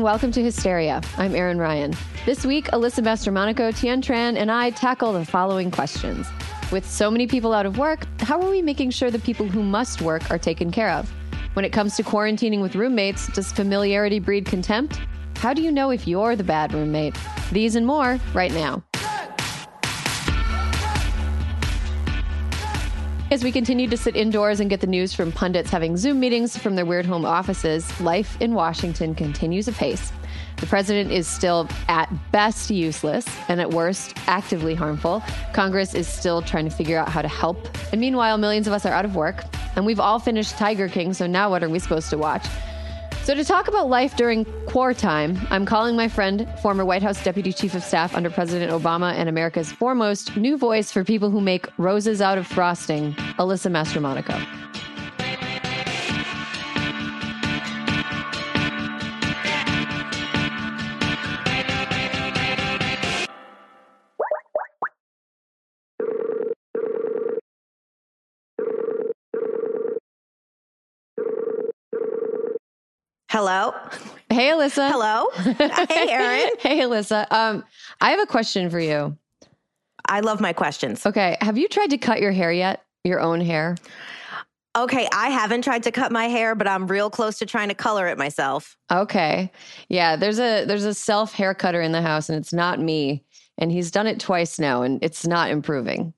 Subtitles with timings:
[0.00, 1.02] And welcome to Hysteria.
[1.18, 1.94] I'm Erin Ryan.
[2.24, 6.26] This week, Alyssa Mastromonaco, Tien Tran, and I tackle the following questions.
[6.72, 9.62] With so many people out of work, how are we making sure the people who
[9.62, 11.12] must work are taken care of?
[11.52, 14.98] When it comes to quarantining with roommates, does familiarity breed contempt?
[15.36, 17.18] How do you know if you're the bad roommate?
[17.52, 18.82] These and more right now.
[23.32, 26.56] As we continue to sit indoors and get the news from pundits having Zoom meetings
[26.56, 30.10] from their weird home offices, life in Washington continues apace.
[30.56, 35.22] The president is still at best useless and at worst actively harmful.
[35.52, 37.68] Congress is still trying to figure out how to help.
[37.92, 39.44] And meanwhile, millions of us are out of work.
[39.76, 42.48] And we've all finished Tiger King, so now what are we supposed to watch?
[43.22, 47.22] So, to talk about life during war time, I'm calling my friend, former White House
[47.22, 51.40] Deputy Chief of Staff under President Obama and America's foremost new voice for people who
[51.40, 54.79] make roses out of frosting, Alyssa Mastromonaco.
[73.30, 73.72] Hello.
[74.28, 74.90] Hey, Alyssa.
[74.90, 75.28] Hello.
[75.88, 76.50] hey, Erin.
[76.58, 77.30] hey, Alyssa.
[77.30, 77.62] Um,
[78.00, 79.16] I have a question for you.
[80.08, 81.06] I love my questions.
[81.06, 81.36] Okay.
[81.40, 82.82] Have you tried to cut your hair yet?
[83.04, 83.76] Your own hair?
[84.76, 87.74] Okay, I haven't tried to cut my hair, but I'm real close to trying to
[87.74, 88.76] color it myself.
[88.90, 89.52] Okay.
[89.88, 93.22] Yeah, there's a there's a self hair cutter in the house and it's not me.
[93.58, 96.14] And he's done it twice now and it's not improving.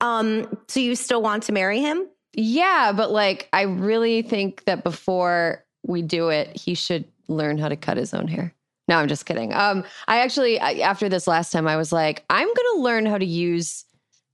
[0.00, 2.06] Um, so you still want to marry him?
[2.32, 7.68] Yeah, but like I really think that before we do it, he should learn how
[7.68, 8.52] to cut his own hair.
[8.88, 9.54] No, I'm just kidding.
[9.54, 13.06] Um, I actually, I, after this last time, I was like, I'm going to learn
[13.06, 13.84] how to use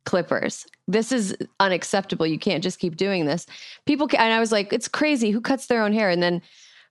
[0.06, 0.66] clippers.
[0.88, 2.26] This is unacceptable.
[2.26, 3.46] You can't just keep doing this.
[3.84, 5.30] People, can, and I was like, it's crazy.
[5.30, 6.08] Who cuts their own hair?
[6.08, 6.40] And then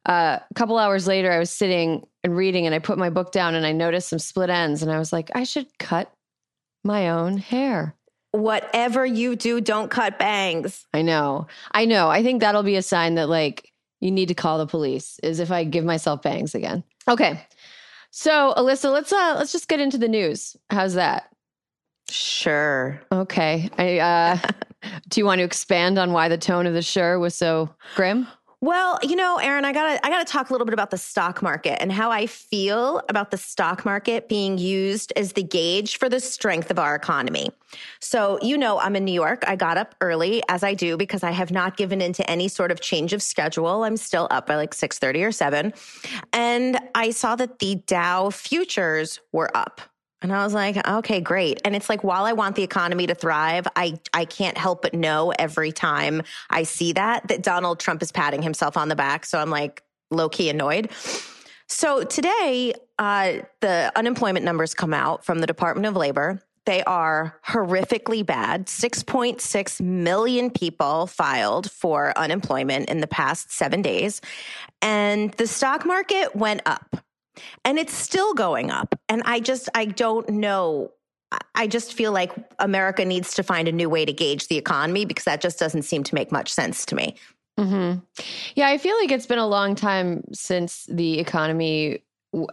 [0.07, 3.31] uh, a couple hours later, I was sitting and reading, and I put my book
[3.31, 6.11] down, and I noticed some split ends, and I was like, I should cut
[6.83, 7.95] my own hair.
[8.31, 10.85] Whatever you do, don't cut bangs.
[10.93, 11.47] I know.
[11.72, 12.09] I know.
[12.09, 13.72] I think that'll be a sign that like
[14.05, 16.83] you need to call the police is if I give myself bangs again.
[17.07, 17.43] Okay.
[18.11, 20.55] So, Alyssa, let's uh let's just get into the news.
[20.69, 21.29] How's that?
[22.09, 23.01] Sure.
[23.11, 23.69] Okay.
[23.77, 24.38] I uh
[25.09, 28.27] do you want to expand on why the tone of the sure was so grim?
[28.61, 31.41] Well, you know, Erin, I gotta I gotta talk a little bit about the stock
[31.41, 36.09] market and how I feel about the stock market being used as the gauge for
[36.09, 37.51] the strength of our economy.
[37.99, 39.43] So, you know, I'm in New York.
[39.47, 42.71] I got up early as I do because I have not given into any sort
[42.71, 43.83] of change of schedule.
[43.83, 45.73] I'm still up by like 6:30 or 7.
[46.33, 49.81] And I saw that the Dow futures were up.
[50.22, 51.62] And I was like, okay, great.
[51.66, 54.94] And it's like while I want the economy to thrive, I I can't help but
[54.94, 59.26] know every time I see that that Donald Trump is patting himself on the back.
[59.26, 60.90] So I'm like low key annoyed.
[61.68, 66.42] So today, uh, the unemployment numbers come out from the Department of Labor.
[66.66, 68.66] They are horrifically bad.
[68.68, 74.22] 6.6 million people filed for unemployment in the past seven days.
[74.82, 76.97] And the stock market went up
[77.63, 78.96] and it's still going up.
[79.09, 80.91] And I just, I don't know.
[81.53, 85.06] I just feel like America needs to find a new way to gauge the economy
[85.06, 87.16] because that just doesn't seem to make much sense to me.
[87.59, 88.00] Mm-hmm.
[88.56, 92.01] Yeah, I feel like it's been a long time since the economy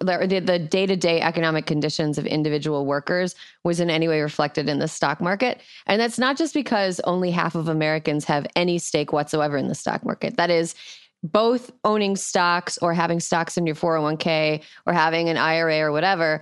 [0.01, 3.35] the day to day economic conditions of individual workers
[3.65, 5.61] was in any way reflected in the stock market.
[5.87, 9.75] And that's not just because only half of Americans have any stake whatsoever in the
[9.75, 10.37] stock market.
[10.37, 10.75] That is,
[11.23, 16.41] both owning stocks or having stocks in your 401k or having an IRA or whatever,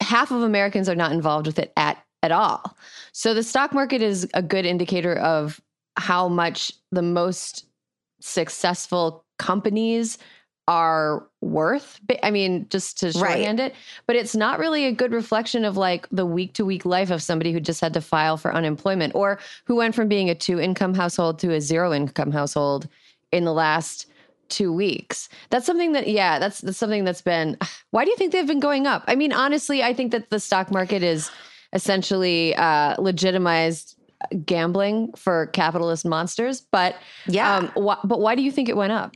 [0.00, 2.76] half of Americans are not involved with it at at all.
[3.12, 5.60] So the stock market is a good indicator of
[5.96, 7.66] how much the most
[8.20, 10.18] successful companies
[10.66, 11.98] are worth.
[12.22, 13.72] I mean, just to shorthand right.
[13.72, 13.76] it,
[14.06, 17.22] but it's not really a good reflection of like the week to week life of
[17.22, 20.60] somebody who just had to file for unemployment or who went from being a two
[20.60, 22.86] income household to a zero income household
[23.32, 24.06] in the last
[24.48, 25.28] two weeks.
[25.50, 27.56] That's something that, yeah, that's, that's something that's been.
[27.90, 29.04] Why do you think they've been going up?
[29.06, 31.30] I mean, honestly, I think that the stock market is
[31.72, 33.96] essentially uh, legitimized
[34.44, 36.60] gambling for capitalist monsters.
[36.60, 36.96] But
[37.26, 37.56] Yeah.
[37.58, 39.14] um, wh- but why do you think it went up?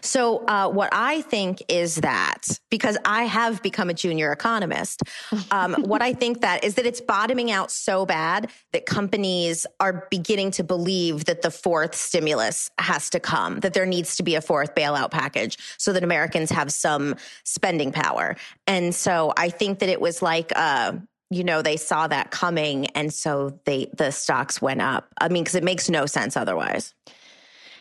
[0.00, 5.02] So, uh, what I think is that because I have become a junior economist,
[5.50, 10.06] um, what I think that is that it's bottoming out so bad that companies are
[10.10, 14.34] beginning to believe that the fourth stimulus has to come, that there needs to be
[14.34, 18.36] a fourth bailout package so that Americans have some spending power.
[18.66, 20.92] And so, I think that it was like, uh,
[21.32, 25.08] you know, they saw that coming, and so they the stocks went up.
[25.18, 26.94] I mean, because it makes no sense otherwise.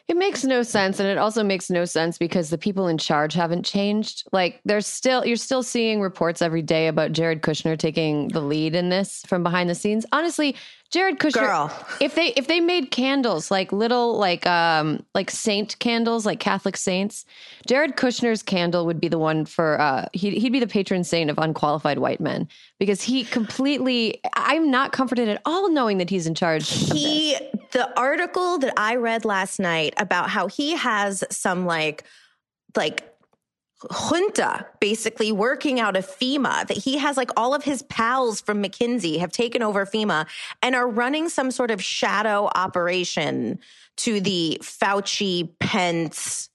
[0.07, 1.00] It makes no sense.
[1.00, 4.27] And it also makes no sense because the people in charge haven't changed.
[4.31, 8.75] Like, there's still, you're still seeing reports every day about Jared Kushner taking the lead
[8.75, 10.06] in this from behind the scenes.
[10.12, 10.56] Honestly,
[10.92, 11.88] Jared Kushner, Girl.
[12.01, 16.75] if they if they made candles like little like um like saint candles like Catholic
[16.75, 17.24] saints,
[17.65, 21.30] Jared Kushner's candle would be the one for uh he'd he'd be the patron saint
[21.30, 22.45] of unqualified white men
[22.77, 26.63] because he completely I'm not comforted at all knowing that he's in charge.
[26.63, 26.92] of this.
[26.92, 27.38] he
[27.71, 32.03] the article that i read last night about how he has some like
[32.75, 33.12] like
[33.89, 38.62] junta basically working out of FEMA that he has like all of his pals from
[38.62, 40.27] McKinsey have taken over FEMA
[40.62, 43.59] and are running some sort of shadow operation
[43.97, 46.50] to the Fauci Pence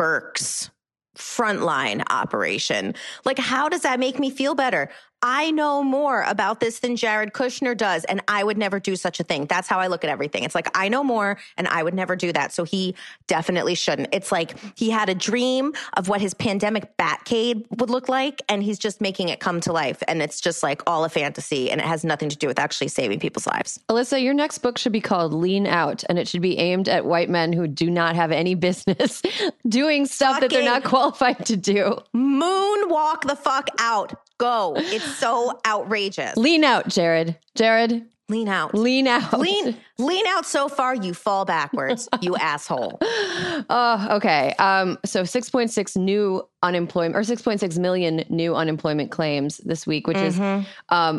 [0.00, 0.70] Birx
[1.16, 2.94] frontline operation.
[3.24, 4.88] Like, how does that make me feel better?
[5.22, 9.18] I know more about this than Jared Kushner does, and I would never do such
[9.18, 9.46] a thing.
[9.46, 10.44] That's how I look at everything.
[10.44, 12.52] It's like, I know more, and I would never do that.
[12.52, 12.94] So he
[13.26, 14.10] definitely shouldn't.
[14.12, 18.62] It's like he had a dream of what his pandemic Batcave would look like, and
[18.62, 20.02] he's just making it come to life.
[20.06, 22.88] And it's just like all a fantasy, and it has nothing to do with actually
[22.88, 23.80] saving people's lives.
[23.88, 27.04] Alyssa, your next book should be called Lean Out, and it should be aimed at
[27.04, 29.20] white men who do not have any business
[29.68, 31.98] doing stuff that they're not qualified to do.
[32.14, 34.14] Moonwalk the fuck out.
[34.38, 34.74] Go.
[34.76, 36.36] It's so outrageous.
[36.36, 37.36] Lean out, Jared.
[37.54, 38.74] Jared, Lean out.
[38.74, 39.38] lean out.
[39.40, 42.98] Lean, lean out so far you fall backwards, you asshole.
[43.02, 44.54] Oh, okay.
[44.58, 50.38] Um, so 6.6 new unemployment or 6.6 million new unemployment claims this week, which is,
[50.38, 50.64] um,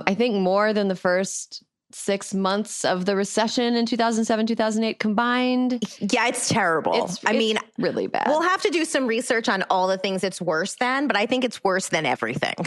[0.07, 5.83] I think, more than the first six months of the recession in 2007, 2008 combined.
[5.99, 6.93] Yeah, it's terrible.
[6.93, 8.27] It's- I it's mean, really bad.
[8.27, 11.25] we'll have to do some research on all the things it's worse than, but I
[11.25, 12.53] think it's worse than everything.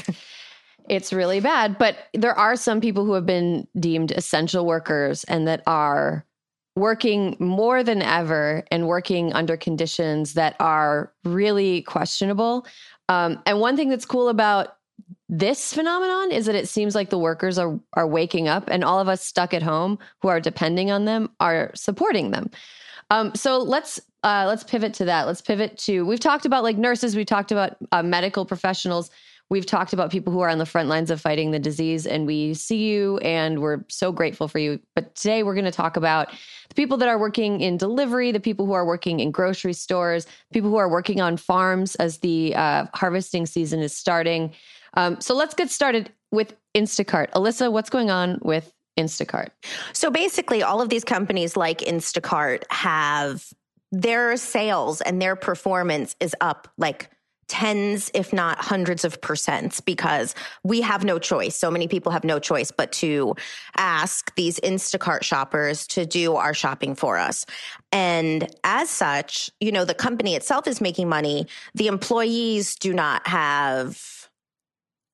[0.88, 1.78] It's really bad.
[1.78, 6.26] But there are some people who have been deemed essential workers and that are
[6.74, 12.66] working more than ever and working under conditions that are really questionable.
[13.08, 14.76] Um, and one thing that's cool about
[15.28, 19.00] this phenomenon is that it seems like the workers are are waking up and all
[19.00, 22.50] of us stuck at home who are depending on them are supporting them.
[23.10, 25.26] Um, so let's uh, let's pivot to that.
[25.26, 29.10] Let's pivot to we've talked about like nurses, we talked about uh, medical professionals,
[29.52, 32.26] we've talked about people who are on the front lines of fighting the disease, and
[32.26, 34.80] we see you and we're so grateful for you.
[34.94, 36.30] But today we're going to talk about
[36.70, 40.26] the people that are working in delivery, the people who are working in grocery stores,
[40.54, 44.54] people who are working on farms as the uh, harvesting season is starting.
[44.94, 47.30] Um, so let's get started with Instacart.
[47.32, 49.50] Alyssa, what's going on with Instacart?
[49.92, 53.52] So basically, all of these companies like Instacart have
[53.90, 57.10] their sales and their performance is up like
[57.52, 60.34] tens, if not hundreds of percents, because
[60.64, 61.54] we have no choice.
[61.54, 63.34] So many people have no choice but to
[63.76, 67.44] ask these Instacart shoppers to do our shopping for us.
[67.92, 71.46] And as such, you know, the company itself is making money.
[71.74, 74.30] The employees do not have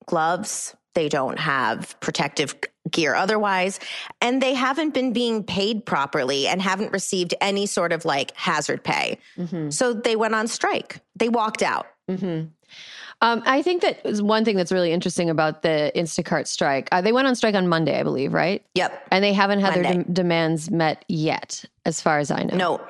[0.07, 0.77] gloves.
[0.95, 2.55] They don't have protective
[2.89, 3.81] gear otherwise.
[4.21, 8.85] And they haven't been being paid properly and haven't received any sort of like hazard
[8.85, 9.19] pay.
[9.37, 9.71] Mm-hmm.
[9.71, 11.01] So they went on strike.
[11.17, 11.87] They walked out.
[12.09, 12.43] Hmm
[13.21, 16.89] Um, I think that one thing that's really interesting about the Instacart strike.
[16.93, 18.65] Uh, they went on strike on Monday, I believe, right?
[18.75, 19.09] Yep.
[19.11, 20.05] And they haven't had their Monday.
[20.05, 22.57] dem- demands met yet, as far as I know.
[22.57, 22.81] No,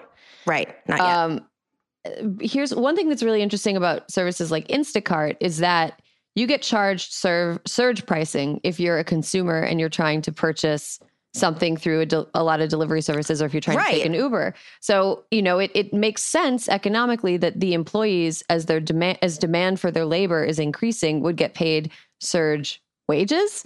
[0.47, 0.69] right.
[0.87, 1.09] Not yet.
[1.17, 6.01] Um, here's one thing that's really interesting about services like Instacart is that
[6.35, 11.01] you get charged serve, surge pricing if you're a consumer and you're trying to purchase
[11.35, 14.05] something through a, del- a lot of delivery services or if you're trying to take
[14.05, 14.55] an Uber.
[14.81, 19.39] So, you know, it, it makes sense economically that the employees as their demand as
[19.39, 23.65] demand for their labor is increasing would get paid surge wages,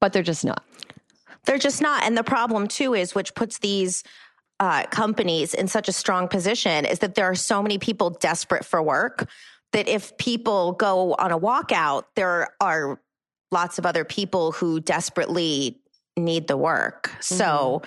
[0.00, 0.64] but they're just not.
[1.44, 2.02] They're just not.
[2.02, 4.02] And the problem too is, which puts these
[4.58, 8.64] uh, companies in such a strong position, is that there are so many people desperate
[8.64, 9.28] for work
[9.72, 13.00] that if people go on a walkout, there are
[13.52, 15.80] lots of other people who desperately
[16.16, 17.10] need the work.
[17.20, 17.82] So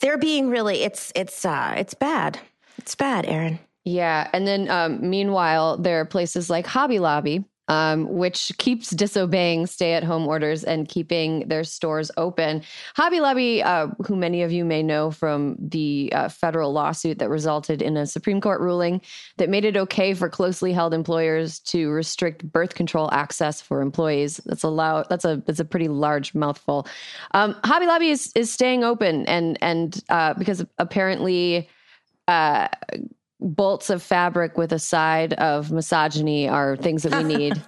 [0.00, 2.38] they're being really it's it's uh it's bad.
[2.78, 3.58] It's bad, Erin.
[3.84, 4.28] Yeah.
[4.32, 9.94] And then um, meanwhile, there are places like Hobby Lobby um, which keeps disobeying stay
[9.94, 12.62] at home orders and keeping their stores open.
[12.94, 17.30] Hobby Lobby, uh, who many of you may know from the uh, federal lawsuit that
[17.30, 19.00] resulted in a Supreme Court ruling
[19.38, 24.40] that made it okay for closely held employers to restrict birth control access for employees.
[24.44, 26.86] That's a loud, that's a that's a pretty large mouthful.
[27.32, 31.68] Um, Hobby Lobby is is staying open and and uh, because apparently
[32.28, 32.68] uh,
[33.40, 37.62] bolts of fabric with a side of misogyny are things that we need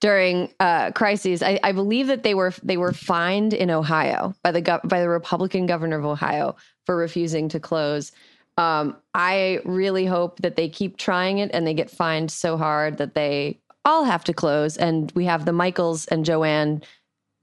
[0.00, 1.42] during uh, crises.
[1.42, 5.00] I, I, believe that they were they were fined in Ohio by the go- by
[5.00, 8.12] the Republican governor of Ohio for refusing to close.
[8.58, 12.98] Um, I really hope that they keep trying it and they get fined so hard
[12.98, 16.82] that they all have to close, and we have the Michaels and Joann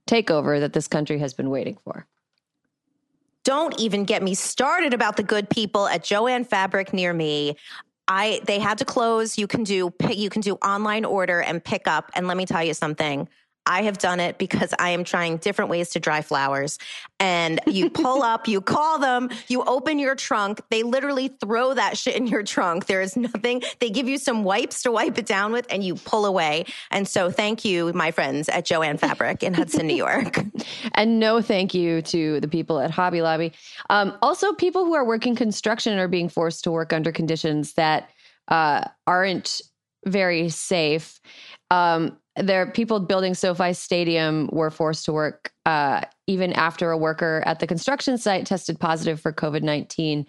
[0.08, 2.06] takeover that this country has been waiting for.
[3.44, 7.58] Don't even get me started about the good people at Joann Fabric near me.
[8.08, 9.38] I they had to close.
[9.38, 12.12] You can do you can do online order and pick up.
[12.16, 13.28] And let me tell you something.
[13.66, 16.78] I have done it because I am trying different ways to dry flowers.
[17.20, 20.62] And you pull up, you call them, you open your trunk.
[20.70, 22.88] They literally throw that shit in your trunk.
[22.88, 23.64] There is nothing.
[23.80, 26.66] They give you some wipes to wipe it down with, and you pull away.
[26.92, 30.42] And so, thank you, my friends at Joann Fabric in Hudson, New York.
[30.96, 33.54] and no thank you to the people at Hobby Lobby.
[33.90, 38.10] Um, also, people who are working construction are being forced to work under conditions that
[38.50, 39.62] uh, aren't
[40.06, 41.20] very safe.
[41.72, 47.44] Um, there people building SoFi Stadium were forced to work uh, even after a worker
[47.46, 50.26] at the construction site tested positive for COVID nineteen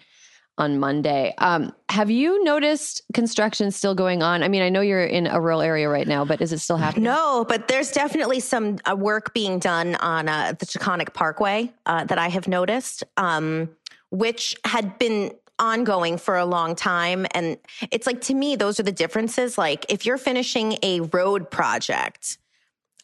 [0.57, 1.33] on Monday.
[1.39, 4.41] Um, have you noticed construction still going on?
[4.41, 6.77] I mean, I know you're in a rural area right now, but is it still
[6.77, 7.03] happening?
[7.03, 12.05] No, but there's definitely some uh, work being done on uh, the Taconic Parkway uh,
[12.05, 13.69] that I have noticed, um,
[14.11, 17.25] which had been ongoing for a long time.
[17.31, 17.57] And
[17.91, 19.57] it's like, to me, those are the differences.
[19.57, 22.37] Like, if you're finishing a road project,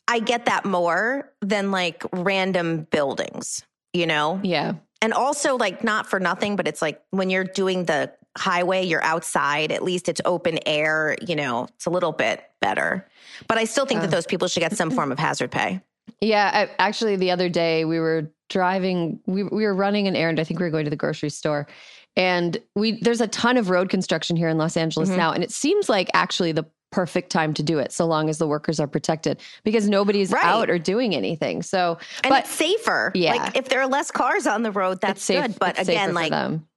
[0.08, 4.40] I get that more than like random buildings, you know?
[4.44, 4.74] Yeah.
[5.02, 9.04] And also, like, not for nothing, but it's like when you're doing the highway, you're
[9.04, 13.08] outside, at least it's open air, you know, it's a little bit better.
[13.48, 15.82] But I still think uh, that those people should get some form of hazard pay.
[16.20, 16.52] Yeah.
[16.54, 20.40] I, actually, the other day we were driving, we, we were running an errand.
[20.40, 21.68] I think we were going to the grocery store
[22.16, 25.18] and we there's a ton of road construction here in Los Angeles mm-hmm.
[25.18, 28.38] now, and it seems like actually the perfect time to do it so long as
[28.38, 30.44] the workers are protected because nobody's right.
[30.44, 31.62] out or doing anything.
[31.62, 33.12] So and but, it's safer.
[33.16, 33.36] Yeah.
[33.36, 35.60] Like if there are less cars on the road, that's safe, good.
[35.60, 36.68] But again, like them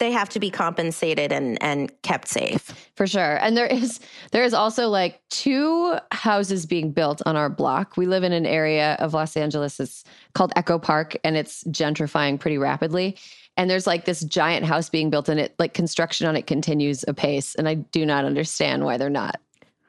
[0.00, 4.00] they have to be compensated and and kept safe for sure and there is
[4.32, 8.46] there is also like two houses being built on our block we live in an
[8.46, 13.16] area of los angeles it's called echo park and it's gentrifying pretty rapidly
[13.56, 17.04] and there's like this giant house being built and it like construction on it continues
[17.08, 19.40] apace and i do not understand why they're not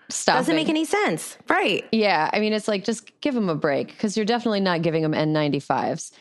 [0.09, 0.39] stopping.
[0.39, 3.87] doesn't make any sense right yeah i mean it's like just give them a break
[3.87, 6.11] because you're definitely not giving them n95s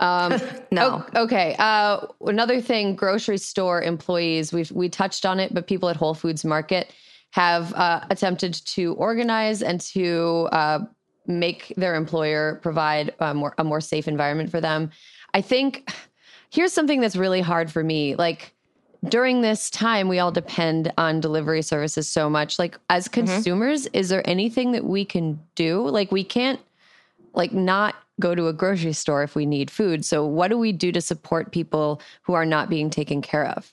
[0.00, 1.04] um, no.
[1.14, 1.54] okay.
[1.58, 4.52] Uh, another thing, grocery store employees.
[4.52, 6.92] We we touched on it, but people at Whole Foods Market
[7.30, 10.78] have uh, attempted to organize and to uh,
[11.26, 14.90] make their employer provide a more, a more safe environment for them.
[15.32, 15.90] I think
[16.54, 18.14] here's something that's really hard for me.
[18.14, 18.54] Like
[19.08, 22.60] during this time, we all depend on delivery services so much.
[22.60, 23.26] Like as mm-hmm.
[23.26, 23.96] consumers, mm-hmm.
[23.96, 25.86] is there anything that we can do?
[25.88, 26.60] Like we can't
[27.34, 30.04] like not go to a grocery store if we need food.
[30.04, 33.72] So what do we do to support people who are not being taken care of?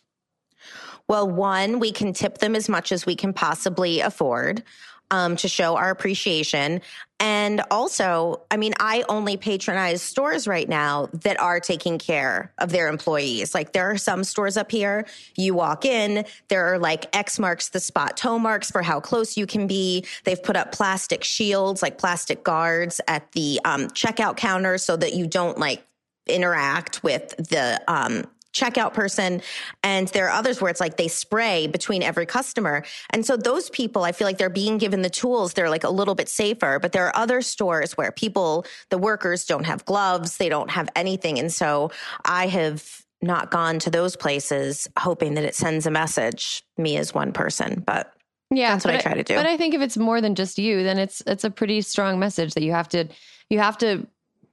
[1.07, 4.63] Well, one, we can tip them as much as we can possibly afford
[5.11, 6.81] um, to show our appreciation.
[7.19, 12.71] And also, I mean, I only patronize stores right now that are taking care of
[12.71, 13.53] their employees.
[13.53, 17.69] Like there are some stores up here, you walk in, there are like X marks
[17.69, 20.03] the spot toe marks for how close you can be.
[20.23, 25.13] They've put up plastic shields, like plastic guards at the um, checkout counter so that
[25.13, 25.85] you don't like
[26.25, 29.41] interact with the um, checkout person.
[29.83, 32.83] And there are others where it's like they spray between every customer.
[33.11, 35.53] And so those people, I feel like they're being given the tools.
[35.53, 36.79] They're like a little bit safer.
[36.79, 40.89] But there are other stores where people, the workers don't have gloves, they don't have
[40.95, 41.39] anything.
[41.39, 41.91] And so
[42.25, 47.13] I have not gone to those places hoping that it sends a message, me as
[47.13, 47.83] one person.
[47.85, 48.13] But
[48.49, 49.35] yeah, that's what I try to do.
[49.35, 52.19] But I think if it's more than just you, then it's it's a pretty strong
[52.19, 53.07] message that you have to
[53.49, 54.05] you have to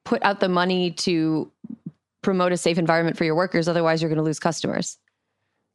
[0.04, 1.50] put out the money to
[2.22, 3.68] promote a safe environment for your workers.
[3.68, 4.98] Otherwise, you're going to lose customers.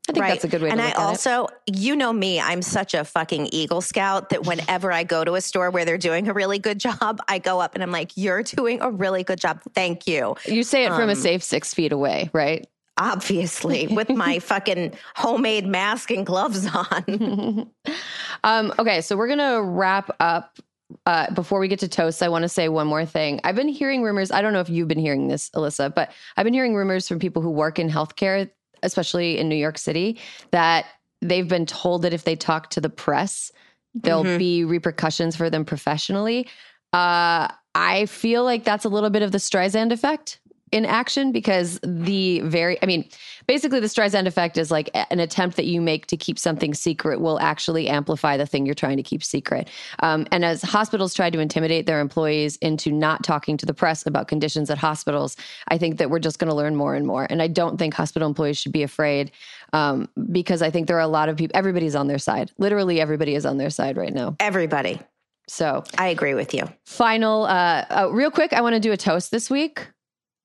[0.09, 0.29] I think right.
[0.31, 1.77] that's a good way to and I also, it.
[1.77, 5.41] you know me, I'm such a fucking Eagle Scout that whenever I go to a
[5.41, 8.43] store where they're doing a really good job, I go up and I'm like, you're
[8.43, 9.61] doing a really good job.
[9.73, 10.35] Thank you.
[10.45, 12.67] You say it um, from a um, safe six feet away, right?
[12.97, 17.71] Obviously, with my fucking homemade mask and gloves on.
[18.43, 20.59] um, okay, so we're gonna wrap up.
[21.05, 23.39] Uh, before we get to toasts, I want to say one more thing.
[23.43, 24.31] I've been hearing rumors.
[24.31, 27.19] I don't know if you've been hearing this, Alyssa, but I've been hearing rumors from
[27.19, 28.49] people who work in healthcare,
[28.83, 30.19] especially in New York City,
[30.51, 30.85] that
[31.21, 33.51] they've been told that if they talk to the press,
[33.93, 34.37] there'll Mhm.
[34.37, 36.47] be repercussions for them professionally.
[36.91, 40.39] Uh, I feel like that's a little bit of the Streisand effect
[40.73, 43.07] in action because the very, I mean,
[43.45, 47.21] basically the Streisand effect is like an attempt that you make to keep something secret
[47.21, 49.69] will actually amplify the thing you're trying to keep secret.
[49.99, 54.05] Um, and as hospitals try to intimidate their employees into not talking to the press
[54.07, 55.37] about conditions at hospitals,
[55.67, 57.27] I think that we're just going to learn more and more.
[57.29, 59.31] And I don't think hospital employees should be afraid
[59.73, 62.51] um, because I think there are a lot of people, everybody's on their side.
[62.57, 64.35] Literally, everybody is on their side right now.
[64.39, 64.99] Everybody.
[65.47, 66.67] So, I agree with you.
[66.85, 69.87] final, uh, uh, real quick, I want to do a toast this week.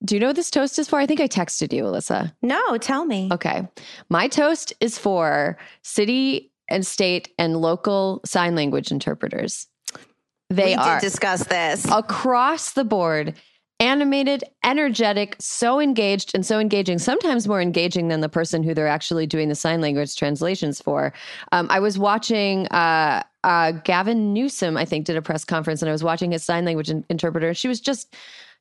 [0.04, 0.98] Do you know what this toast is for?
[0.98, 2.32] I think I texted you, Alyssa.
[2.42, 3.28] No, tell me.
[3.32, 3.66] Okay.
[4.08, 9.66] My toast is for city and state and local sign language interpreters.
[10.50, 11.84] They we are did discuss this.
[11.90, 13.34] across the board
[13.80, 18.88] animated, energetic, so engaged and so engaging, sometimes more engaging than the person who they're
[18.88, 21.12] actually doing the sign language translations for.
[21.52, 25.88] Um, I was watching uh, uh, Gavin Newsom, I think, did a press conference, and
[25.88, 27.54] I was watching his sign language in- interpreter.
[27.54, 28.16] She was just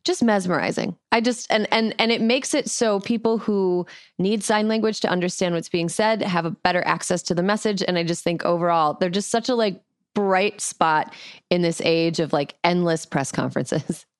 [0.08, 0.98] just mesmerizing.
[1.12, 3.86] I just and and and it makes it so people who
[4.18, 7.84] need sign language to understand what's being said have a better access to the message.
[7.88, 9.82] And I just think overall, they're just such a like
[10.16, 11.14] bright spot
[11.52, 14.06] in this age of like endless press conferences.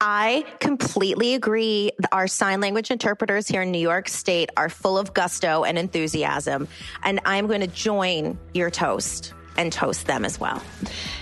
[0.00, 1.90] I completely agree.
[2.12, 6.68] Our sign language interpreters here in New York State are full of gusto and enthusiasm.
[7.04, 10.62] And I'm going to join your toast and toast them as well.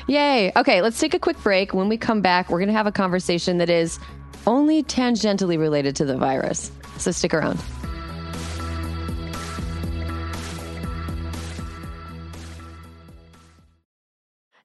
[0.07, 0.53] Yay.
[0.57, 1.73] Okay, let's take a quick break.
[1.75, 3.99] When we come back, we're going to have a conversation that is
[4.47, 6.71] only tangentially related to the virus.
[6.99, 7.61] So stick around.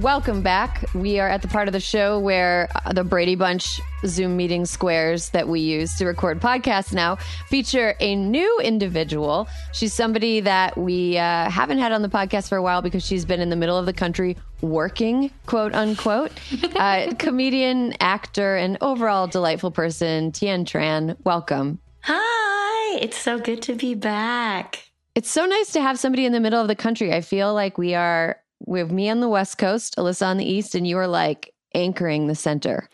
[0.00, 0.86] Welcome back.
[0.94, 4.64] We are at the part of the show where uh, the Brady Bunch Zoom meeting
[4.64, 7.16] squares that we use to record podcasts now
[7.48, 9.48] feature a new individual.
[9.74, 13.26] She's somebody that we uh, haven't had on the podcast for a while because she's
[13.26, 16.32] been in the middle of the country working, quote unquote.
[16.76, 21.18] uh, comedian, actor, and overall delightful person, Tien Tran.
[21.24, 21.80] Welcome.
[22.04, 24.88] Hi, it's so good to be back.
[25.14, 27.12] It's so nice to have somebody in the middle of the country.
[27.12, 30.44] I feel like we are, we have me on the West Coast, Alyssa on the
[30.44, 32.88] East, and you are like anchoring the center.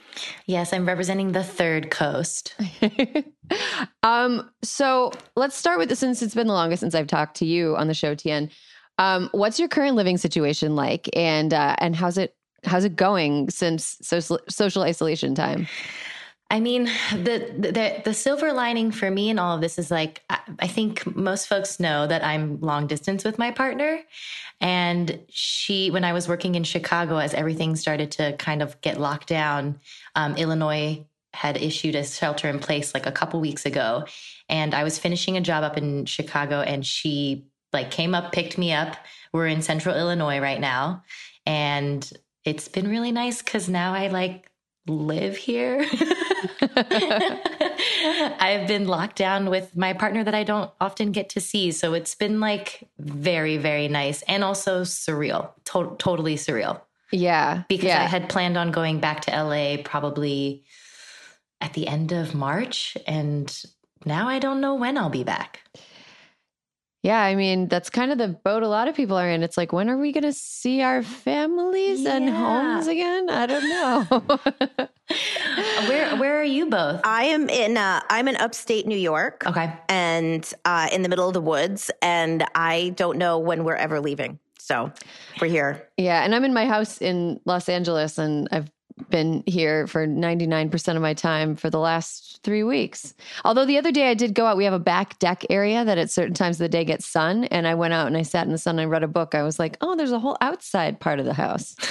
[0.47, 2.55] Yes, I'm representing the third coast.
[4.03, 7.47] um, so let's start with this since it's been the longest since I've talked to
[7.47, 8.51] you on the show, Tien.
[8.99, 13.49] Um, what's your current living situation like, and uh, and how's it how's it going
[13.51, 15.69] since social social isolation time?
[16.51, 20.23] I mean, the, the the silver lining for me in all of this is like
[20.31, 24.01] I, I think most folks know that I'm long distance with my partner,
[24.61, 28.99] and she when I was working in Chicago as everything started to kind of get
[28.99, 29.81] locked down,
[30.15, 34.07] um, Illinois had issued a shelter in place like a couple weeks ago,
[34.49, 38.57] and I was finishing a job up in Chicago, and she like came up, picked
[38.57, 38.97] me up.
[39.35, 41.03] We're in Central Illinois right now,
[41.45, 42.11] and
[42.47, 44.48] it's been really nice because now I like
[44.89, 45.87] live here.
[48.41, 51.73] I've been locked down with my partner that I don't often get to see.
[51.73, 56.81] So it's been like very, very nice and also surreal, to- totally surreal.
[57.11, 57.65] Yeah.
[57.69, 58.03] Because yeah.
[58.03, 60.65] I had planned on going back to LA probably
[61.61, 62.97] at the end of March.
[63.07, 63.55] And
[64.05, 65.61] now I don't know when I'll be back.
[67.03, 69.45] Yeah, I mean, that's kind of the boat a lot of people are in.
[69.45, 72.17] It's like, when are we going to see our families yeah.
[72.17, 73.31] and homes again?
[73.31, 74.89] I don't know.
[75.89, 77.01] where where are you both?
[77.05, 79.45] I am in uh, I'm in upstate New York.
[79.47, 79.73] Okay.
[79.89, 84.01] And uh, in the middle of the woods and I don't know when we're ever
[84.01, 84.41] leaving.
[84.59, 84.93] So,
[85.41, 85.89] we're here.
[85.97, 88.71] Yeah, and I'm in my house in Los Angeles and I've
[89.11, 93.15] been here for 99% of my time for the last three weeks.
[93.45, 95.99] Although the other day I did go out, we have a back deck area that
[95.99, 97.45] at certain times of the day gets sun.
[97.45, 99.35] And I went out and I sat in the sun and I read a book.
[99.35, 101.75] I was like, oh, there's a whole outside part of the house.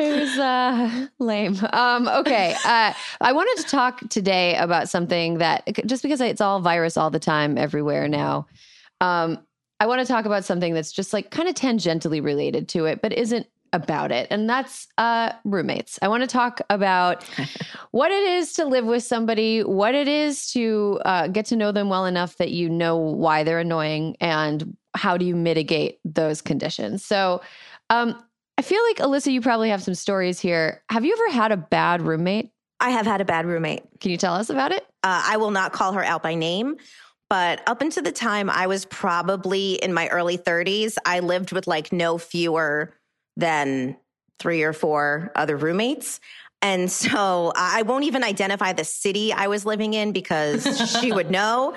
[0.00, 1.56] it was uh, lame.
[1.72, 2.54] Um, okay.
[2.64, 7.10] Uh, I wanted to talk today about something that just because it's all virus all
[7.10, 8.46] the time everywhere now.
[9.00, 9.38] Um,
[9.80, 13.00] I want to talk about something that's just like kind of tangentially related to it,
[13.00, 15.98] but isn't about it, and that's uh, roommates.
[16.02, 17.24] I want to talk about
[17.90, 21.72] what it is to live with somebody, what it is to uh, get to know
[21.72, 26.42] them well enough that you know why they're annoying, and how do you mitigate those
[26.42, 27.04] conditions.
[27.04, 27.40] So,
[27.90, 28.20] um,
[28.58, 30.82] I feel like Alyssa, you probably have some stories here.
[30.90, 32.50] Have you ever had a bad roommate?
[32.80, 33.82] I have had a bad roommate.
[34.00, 34.82] Can you tell us about it?
[35.02, 36.76] Uh, I will not call her out by name.
[37.30, 41.68] But up until the time I was probably in my early 30s, I lived with
[41.68, 42.92] like no fewer
[43.36, 43.96] than
[44.38, 46.20] three or four other roommates.
[46.62, 51.30] And so I won't even identify the city I was living in because she would
[51.38, 51.74] know.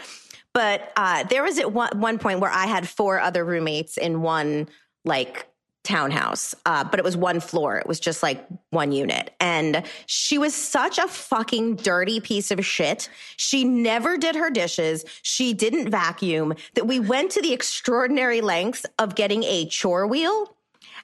[0.53, 4.21] But uh, there was at one, one point where I had four other roommates in
[4.21, 4.69] one
[5.03, 5.47] like
[5.83, 7.77] townhouse, uh, but it was one floor.
[7.77, 9.33] It was just like one unit.
[9.39, 13.09] And she was such a fucking dirty piece of shit.
[13.35, 15.03] She never did her dishes.
[15.23, 20.55] She didn't vacuum that we went to the extraordinary lengths of getting a chore wheel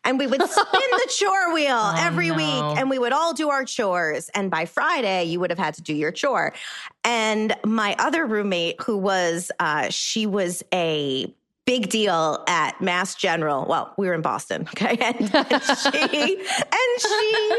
[0.04, 2.36] and we would spin the chore wheel oh, every no.
[2.36, 5.74] week and we would all do our chores and by friday you would have had
[5.74, 6.54] to do your chore
[7.04, 11.34] and my other roommate who was uh, she was a
[11.70, 13.64] big deal at Mass General.
[13.70, 14.98] Well, we were in Boston, okay?
[15.00, 17.52] And, and she and she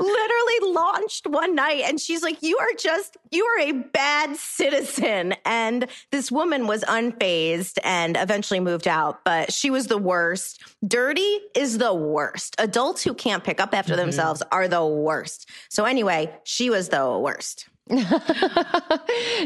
[0.00, 5.34] literally launched one night and she's like, "You are just you are a bad citizen."
[5.44, 10.64] And this woman was unfazed and eventually moved out, but she was the worst.
[10.86, 12.56] Dirty is the worst.
[12.58, 14.00] Adults who can't pick up after mm-hmm.
[14.00, 15.46] themselves are the worst.
[15.68, 17.68] So anyway, she was the worst.
[17.88, 18.00] Tien,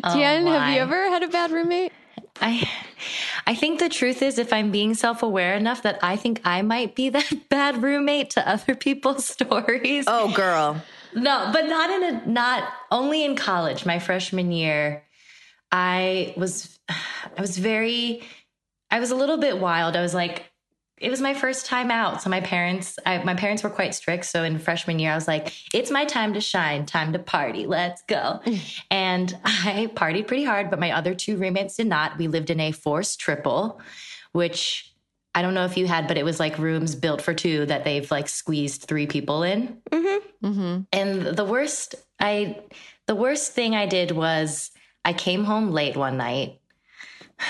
[0.05, 1.93] oh, have you ever had a bad roommate?
[2.41, 2.69] I
[3.47, 6.95] I think the truth is if I'm being self-aware enough that I think I might
[6.95, 10.05] be that bad roommate to other people's stories.
[10.07, 10.83] Oh girl.
[11.15, 15.05] No, but not in a not only in college, my freshman year,
[15.71, 18.23] I was I was very
[18.91, 19.97] I was a little bit wild.
[19.97, 20.52] I was like
[21.03, 22.23] it was my first time out.
[22.23, 24.25] So my parents, I, my parents were quite strict.
[24.25, 27.67] So in freshman year, I was like, it's my time to shine, time to party.
[27.67, 28.41] Let's go.
[28.91, 32.19] and I partied pretty hard, but my other two roommates did not.
[32.19, 33.81] We lived in a forced triple,
[34.31, 34.95] which
[35.35, 37.83] I don't know if you had, but it was like rooms built for two that
[37.83, 39.79] they've like squeezed three people in.
[39.91, 40.47] Mm-hmm.
[40.47, 40.81] Mm-hmm.
[40.93, 42.61] And the worst, I,
[43.09, 44.71] the worst thing I did was
[45.05, 46.61] I came home late one night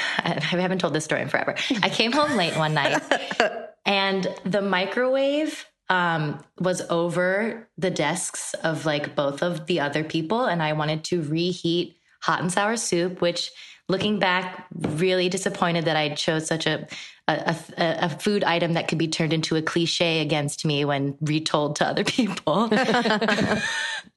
[0.18, 1.54] I haven't told this story in forever.
[1.82, 3.02] I came home late one night
[3.84, 10.44] And the microwave um, was over the desks of like both of the other people.
[10.44, 13.50] And I wanted to reheat hot and sour soup, which
[13.88, 16.86] looking back, really disappointed that I chose such a,
[17.26, 21.16] a, a, a food item that could be turned into a cliche against me when
[21.20, 22.70] retold to other people.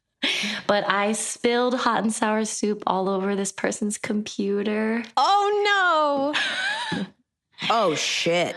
[0.67, 5.03] but I spilled hot and sour soup all over this person's computer.
[5.17, 6.33] Oh
[6.93, 7.05] no.
[7.69, 8.55] oh shit.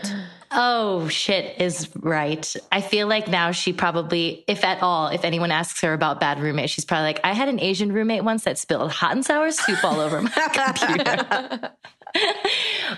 [0.51, 2.55] Oh, shit is right.
[2.71, 6.39] I feel like now she probably, if at all, if anyone asks her about bad
[6.39, 9.51] roommates, she's probably like, I had an Asian roommate once that spilled hot and sour
[9.51, 10.31] soup all over my
[10.75, 11.71] computer.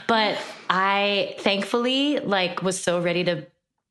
[0.08, 0.38] but
[0.70, 3.46] I thankfully like was so ready to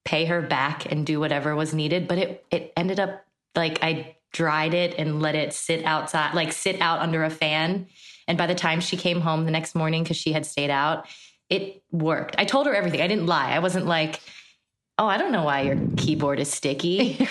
[0.06, 4.16] pay her back and do whatever was needed, but it it ended up like I
[4.32, 7.86] dried it and let it sit outside, like sit out under a fan.
[8.28, 11.06] And by the time she came home the next morning cuz she had stayed out,
[11.48, 12.36] it worked.
[12.38, 13.00] I told her everything.
[13.00, 13.52] I didn't lie.
[13.52, 14.20] I wasn't like,
[14.98, 17.14] "Oh, I don't know why your keyboard is sticky."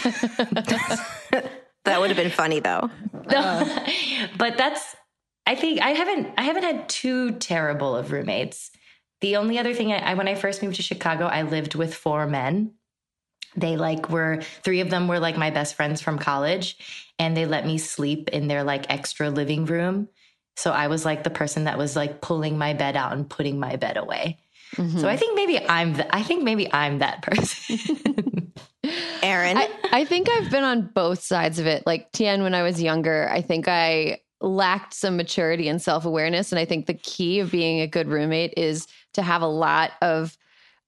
[1.86, 2.90] that would have been funny though.
[3.32, 3.84] No,
[4.38, 4.96] but that's
[5.50, 8.72] I think I haven't I haven't had too terrible of roommates.
[9.22, 11.96] The only other thing I, I when I first moved to Chicago, I lived with
[11.96, 12.74] four men.
[13.56, 16.78] They like were three of them were like my best friends from college,
[17.18, 20.10] and they let me sleep in their like extra living room.
[20.56, 23.60] So I was like the person that was like pulling my bed out and putting
[23.60, 24.40] my bed away.
[24.76, 25.00] Mm-hmm.
[25.00, 28.54] So I think maybe I'm the, I think maybe I'm that person.
[29.24, 31.86] Erin, I, I think I've been on both sides of it.
[31.86, 36.52] Like Tien, when I was younger, I think I lacked some maturity and self awareness.
[36.52, 39.92] And I think the key of being a good roommate is to have a lot
[40.02, 40.38] of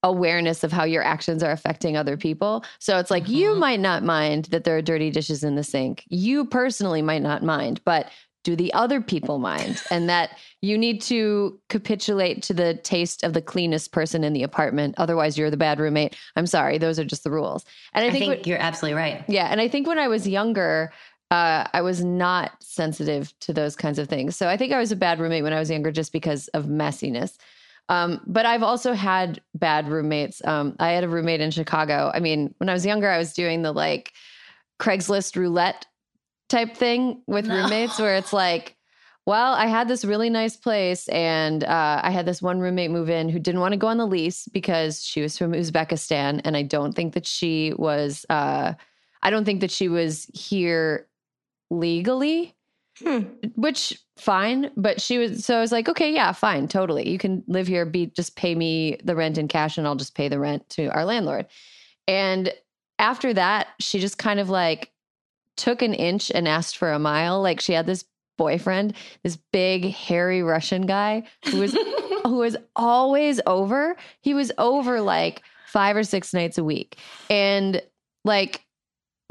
[0.04, 2.64] awareness of how your actions are affecting other people.
[2.80, 3.34] So it's like mm-hmm.
[3.34, 6.04] you might not mind that there are dirty dishes in the sink.
[6.10, 8.10] You personally might not mind, but
[8.44, 9.82] do the other people mind?
[9.92, 14.44] and that you need to capitulate to the taste of the cleanest person in the
[14.44, 14.96] apartment.
[14.98, 16.16] Otherwise, you're the bad roommate.
[16.36, 16.78] I'm sorry.
[16.78, 17.66] Those are just the rules.
[17.94, 19.24] And I think, I think when, you're absolutely right.
[19.28, 19.48] Yeah.
[19.48, 20.92] And I think when I was younger,
[21.30, 24.36] uh, I was not sensitive to those kinds of things.
[24.36, 26.66] So I think I was a bad roommate when I was younger just because of
[26.66, 27.38] messiness.
[27.92, 30.42] Um, but I've also had bad roommates.
[30.46, 32.10] Um, I had a roommate in Chicago.
[32.14, 34.14] I mean, when I was younger, I was doing the like
[34.80, 35.86] Craigslist roulette
[36.48, 37.56] type thing with no.
[37.56, 38.78] roommates where it's like,
[39.26, 43.10] well, I had this really nice place, and uh, I had this one roommate move
[43.10, 46.56] in who didn't want to go on the lease because she was from Uzbekistan, and
[46.56, 48.26] I don't think that she was.
[48.30, 48.74] Uh,
[49.22, 51.10] I don't think that she was here
[51.70, 52.56] legally.
[53.00, 53.24] Hmm.
[53.56, 57.10] Which fine, but she was so I was like, okay, yeah, fine, totally.
[57.10, 60.14] You can live here, be just pay me the rent in cash and I'll just
[60.14, 61.48] pay the rent to our landlord.
[62.08, 62.54] And
[63.00, 64.92] after that, she just kind of like
[65.58, 67.42] took an inch and asked for a mile.
[67.42, 68.06] Like she had this
[68.38, 71.74] boyfriend, this big hairy Russian guy who was
[72.24, 73.96] who was always over.
[74.22, 76.98] He was over like 5 or 6 nights a week.
[77.28, 77.82] And
[78.24, 78.62] like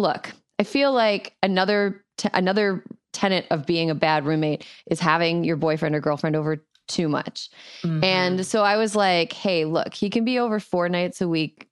[0.01, 5.45] look, I feel like another t- another tenet of being a bad roommate is having
[5.45, 7.51] your boyfriend or girlfriend over too much.
[7.83, 8.05] Mm-hmm.
[8.05, 11.69] And so I was like, "Hey, look, he can be over 4 nights a week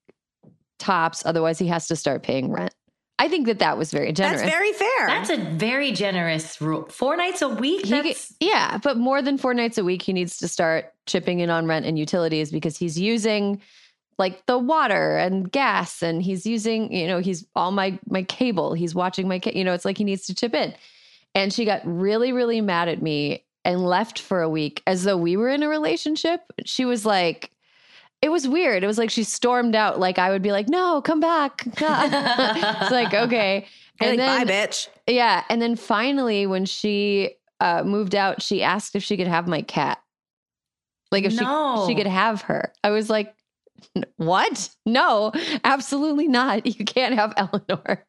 [0.79, 2.74] tops, otherwise he has to start paying rent."
[3.20, 4.40] I think that that was very generous.
[4.40, 5.07] That's very fair.
[5.09, 6.87] That's a very generous rule.
[6.88, 7.85] Four nights a week?
[7.85, 11.51] He, yeah, but more than four nights a week, he needs to start chipping in
[11.51, 13.61] on rent and utilities because he's using
[14.18, 18.74] like the water and gas and he's using, you know, he's all my my cable.
[18.74, 20.72] He's watching my, you know, it's like he needs to chip in.
[21.35, 25.17] And she got really, really mad at me and left for a week as though
[25.17, 26.41] we were in a relationship.
[26.64, 27.53] She was like,
[28.21, 28.83] it was weird.
[28.83, 30.01] It was like she stormed out.
[30.01, 31.81] Like I would be like, "No, come back." it's
[32.91, 33.67] like okay,
[34.01, 34.88] and like, then, bye, bitch.
[35.07, 39.47] Yeah, and then finally, when she uh, moved out, she asked if she could have
[39.47, 39.99] my cat.
[41.12, 41.85] Like if no.
[41.87, 42.73] she she could have her.
[42.83, 43.35] I was like,
[44.17, 44.69] "What?
[44.85, 45.33] No,
[45.64, 46.67] absolutely not.
[46.79, 48.05] You can't have Eleanor."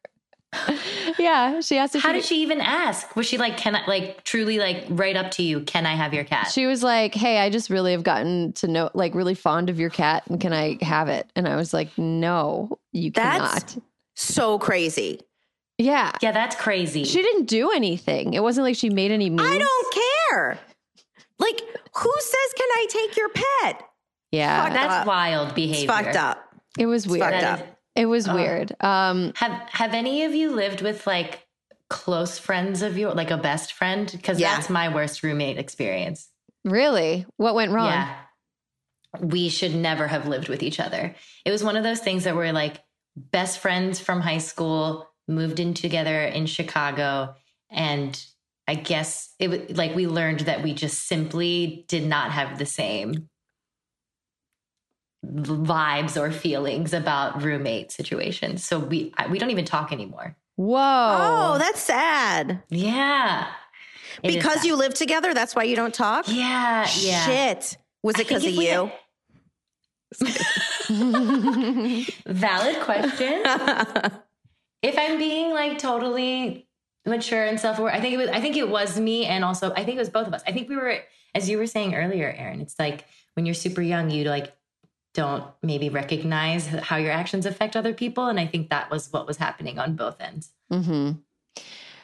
[1.18, 1.94] Yeah, she asked.
[1.94, 3.14] If How she did she even ask?
[3.14, 5.60] Was she like, "Can I like truly like right up to you?
[5.60, 8.66] Can I have your cat?" She was like, "Hey, I just really have gotten to
[8.66, 11.72] know, like, really fond of your cat, and can I have it?" And I was
[11.72, 13.84] like, "No, you that's cannot."
[14.16, 15.20] So crazy.
[15.78, 17.04] Yeah, yeah, that's crazy.
[17.04, 18.34] She didn't do anything.
[18.34, 19.48] It wasn't like she made any moves.
[19.48, 19.94] I don't
[20.30, 20.58] care.
[21.38, 21.60] Like,
[21.94, 23.82] who says, "Can I take your pet?"
[24.32, 25.06] Yeah, that's up.
[25.06, 25.84] wild behavior.
[25.84, 26.54] It's fucked up.
[26.78, 27.34] It was weird.
[27.34, 27.76] It's fucked up.
[28.00, 28.74] It was uh, weird.
[28.80, 31.46] Um, have Have any of you lived with like
[31.90, 34.10] close friends of your, like a best friend?
[34.10, 34.54] Because yeah.
[34.54, 36.30] that's my worst roommate experience.
[36.64, 37.26] Really?
[37.36, 37.88] What went wrong?
[37.88, 38.16] Yeah,
[39.20, 41.14] we should never have lived with each other.
[41.44, 42.82] It was one of those things that were like
[43.16, 47.34] best friends from high school, moved in together in Chicago,
[47.70, 48.18] and
[48.66, 52.64] I guess it was like we learned that we just simply did not have the
[52.64, 53.28] same
[55.30, 58.64] vibes or feelings about roommate situations.
[58.64, 60.36] So we we don't even talk anymore.
[60.56, 60.76] Whoa.
[60.78, 62.62] Oh, that's sad.
[62.68, 63.46] Yeah.
[64.22, 64.64] It is Because sad.
[64.64, 66.26] you live together, that's why you don't talk?
[66.28, 67.26] Yeah, yeah.
[67.26, 67.78] Shit.
[68.02, 68.90] Was it because of think if we you?
[72.26, 73.42] Valid question.
[74.82, 76.66] if I'm being like totally
[77.06, 79.84] mature and self-aware, I think it was I think it was me and also I
[79.84, 80.42] think it was both of us.
[80.46, 80.98] I think we were
[81.34, 84.52] as you were saying earlier, Erin, it's like when you're super young, you like
[85.14, 88.28] don't maybe recognize how your actions affect other people.
[88.28, 90.50] And I think that was what was happening on both ends.
[90.70, 91.12] hmm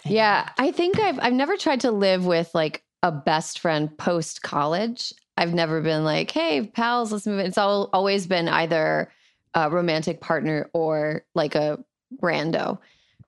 [0.05, 4.43] Yeah, I think I've I've never tried to live with like a best friend post
[4.43, 5.13] college.
[5.37, 9.13] I've never been like, "Hey, pals, let's move." in." It's all, always been either
[9.55, 11.79] a romantic partner or like a
[12.23, 12.79] rando.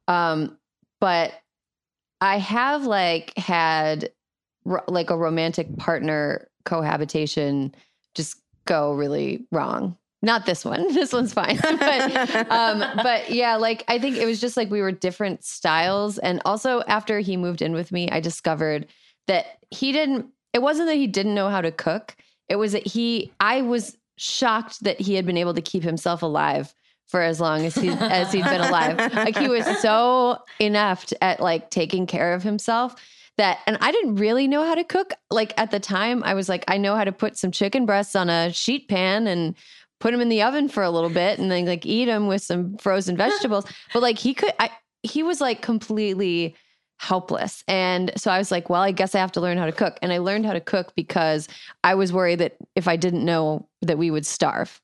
[0.08, 0.58] Um,
[1.00, 1.32] but
[2.20, 4.10] I have like had
[4.64, 7.74] ro- like a romantic partner cohabitation
[8.14, 9.96] just go really wrong.
[10.20, 10.92] Not this one.
[10.94, 11.59] This one's fine.
[11.62, 16.18] but um, but yeah, like I think it was just like we were different styles.
[16.18, 18.87] And also after he moved in with me, I discovered
[19.26, 22.16] that he didn't, it wasn't that he didn't know how to cook.
[22.48, 26.22] It was that he, I was shocked that he had been able to keep himself
[26.22, 26.74] alive
[27.07, 28.98] for as long as he as he'd been alive.
[29.14, 32.96] Like he was so inept at like taking care of himself
[33.38, 35.14] that and I didn't really know how to cook.
[35.31, 38.14] Like at the time I was like I know how to put some chicken breasts
[38.14, 39.55] on a sheet pan and
[40.01, 42.42] put them in the oven for a little bit and then like eat them with
[42.42, 43.64] some frozen vegetables.
[43.92, 44.70] but like he could I
[45.03, 46.55] he was like completely
[46.98, 47.62] helpless.
[47.68, 49.98] And so I was like, well, I guess I have to learn how to cook.
[50.03, 51.48] And I learned how to cook because
[51.85, 54.81] I was worried that if I didn't know that we would starve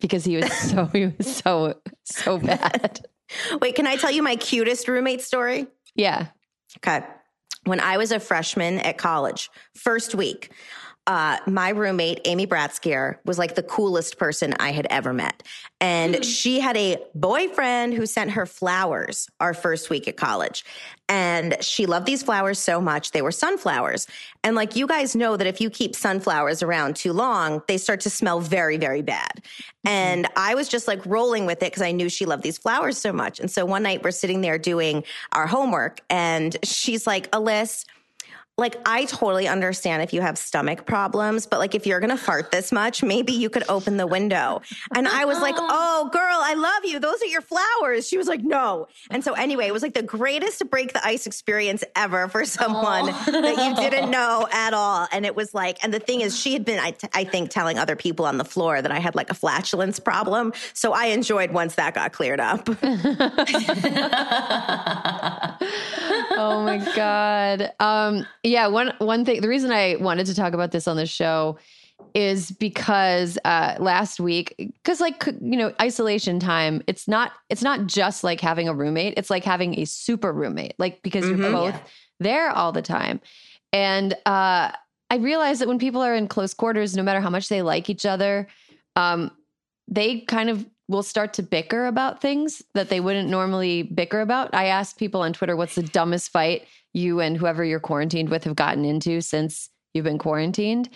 [0.00, 3.06] because he was so he was so so bad.
[3.60, 5.66] Wait, can I tell you my cutest roommate story?
[5.94, 6.28] Yeah.
[6.78, 7.04] Okay.
[7.64, 10.50] When I was a freshman at college, first week,
[11.06, 15.42] uh, my roommate, Amy Bratskier, was like the coolest person I had ever met.
[15.80, 20.64] And she had a boyfriend who sent her flowers our first week at college.
[21.06, 23.10] And she loved these flowers so much.
[23.10, 24.06] They were sunflowers.
[24.42, 28.00] And like you guys know that if you keep sunflowers around too long, they start
[28.00, 29.42] to smell very, very bad.
[29.84, 32.96] And I was just like rolling with it because I knew she loved these flowers
[32.96, 33.38] so much.
[33.38, 37.84] And so one night we're sitting there doing our homework and she's like, Alyssa,
[38.56, 42.52] like I totally understand if you have stomach problems, but like if you're gonna fart
[42.52, 44.62] this much, maybe you could open the window.
[44.94, 47.00] And I was like, "Oh, girl, I love you.
[47.00, 50.04] Those are your flowers." She was like, "No." And so anyway, it was like the
[50.04, 55.08] greatest break the ice experience ever for someone that you didn't know at all.
[55.10, 57.50] And it was like, and the thing is, she had been, I, t- I think,
[57.50, 60.52] telling other people on the floor that I had like a flatulence problem.
[60.74, 62.68] So I enjoyed once that got cleared up.
[66.36, 67.72] oh my god.
[67.80, 71.06] Um yeah, one one thing the reason I wanted to talk about this on the
[71.06, 71.58] show
[72.14, 74.54] is because uh last week
[74.84, 79.14] cuz like you know isolation time it's not it's not just like having a roommate
[79.16, 81.52] it's like having a super roommate like because you're Mhm.
[81.52, 81.80] both
[82.20, 83.20] there all the time.
[83.72, 84.70] And uh
[85.10, 87.90] I realized that when people are in close quarters no matter how much they like
[87.90, 88.46] each other
[88.94, 89.30] um
[89.88, 94.54] they kind of will start to bicker about things that they wouldn't normally bicker about.
[94.54, 98.44] I asked people on Twitter, what's the dumbest fight you and whoever you're quarantined with
[98.44, 100.90] have gotten into since you've been quarantined?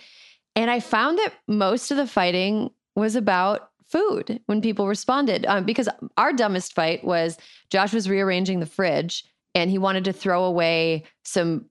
[0.55, 5.45] And I found that most of the fighting was about food when people responded.
[5.47, 7.37] Um, because our dumbest fight was
[7.71, 9.23] Josh was rearranging the fridge
[9.55, 11.65] and he wanted to throw away some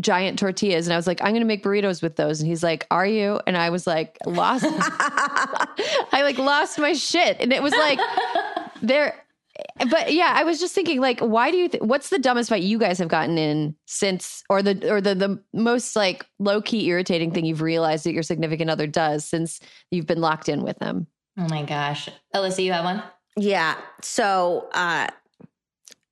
[0.00, 0.86] giant tortillas.
[0.86, 2.40] And I was like, I'm going to make burritos with those.
[2.40, 3.40] And he's like, Are you?
[3.46, 4.64] And I was like, Lost.
[4.68, 7.38] I like lost my shit.
[7.40, 7.98] And it was like,
[8.82, 9.14] there.
[9.88, 11.68] But yeah, I was just thinking, like, why do you?
[11.68, 15.14] Th- what's the dumbest fight you guys have gotten in since, or the or the
[15.14, 19.60] the most like low key irritating thing you've realized that your significant other does since
[19.92, 21.06] you've been locked in with them?
[21.38, 22.08] Oh my gosh.
[22.34, 23.02] Alyssa, you have one?
[23.36, 23.76] Yeah.
[24.02, 25.08] So, uh,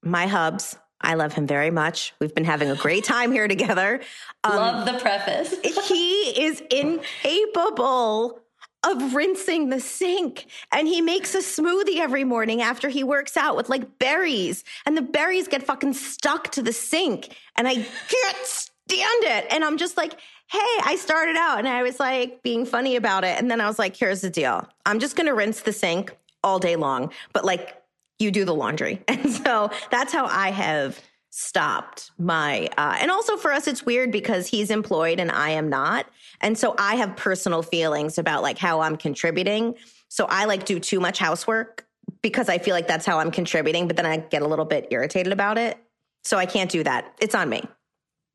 [0.03, 2.15] my hubs, I love him very much.
[2.21, 4.01] We've been having a great time here together.
[4.45, 5.55] Um, Love the preface.
[5.89, 8.41] he is incapable
[8.85, 13.57] of rinsing the sink and he makes a smoothie every morning after he works out
[13.57, 18.37] with like berries and the berries get fucking stuck to the sink and I can't
[18.45, 20.15] stand it and I'm just like
[20.49, 23.69] hey I started out and I was like being funny about it and then I
[23.69, 27.13] was like here's the deal I'm just going to rinse the sink all day long
[27.33, 27.82] but like
[28.23, 29.03] you do the laundry.
[29.09, 31.01] And so that's how I have
[31.35, 35.69] stopped my uh, and also for us it's weird because he's employed and i am
[35.69, 36.07] not.
[36.43, 39.75] And so i have personal feelings about like how i'm contributing.
[40.09, 41.87] So i like do too much housework
[42.21, 44.89] because i feel like that's how i'm contributing but then i get a little bit
[44.91, 45.79] irritated about it.
[46.23, 47.15] So i can't do that.
[47.21, 47.63] It's on me.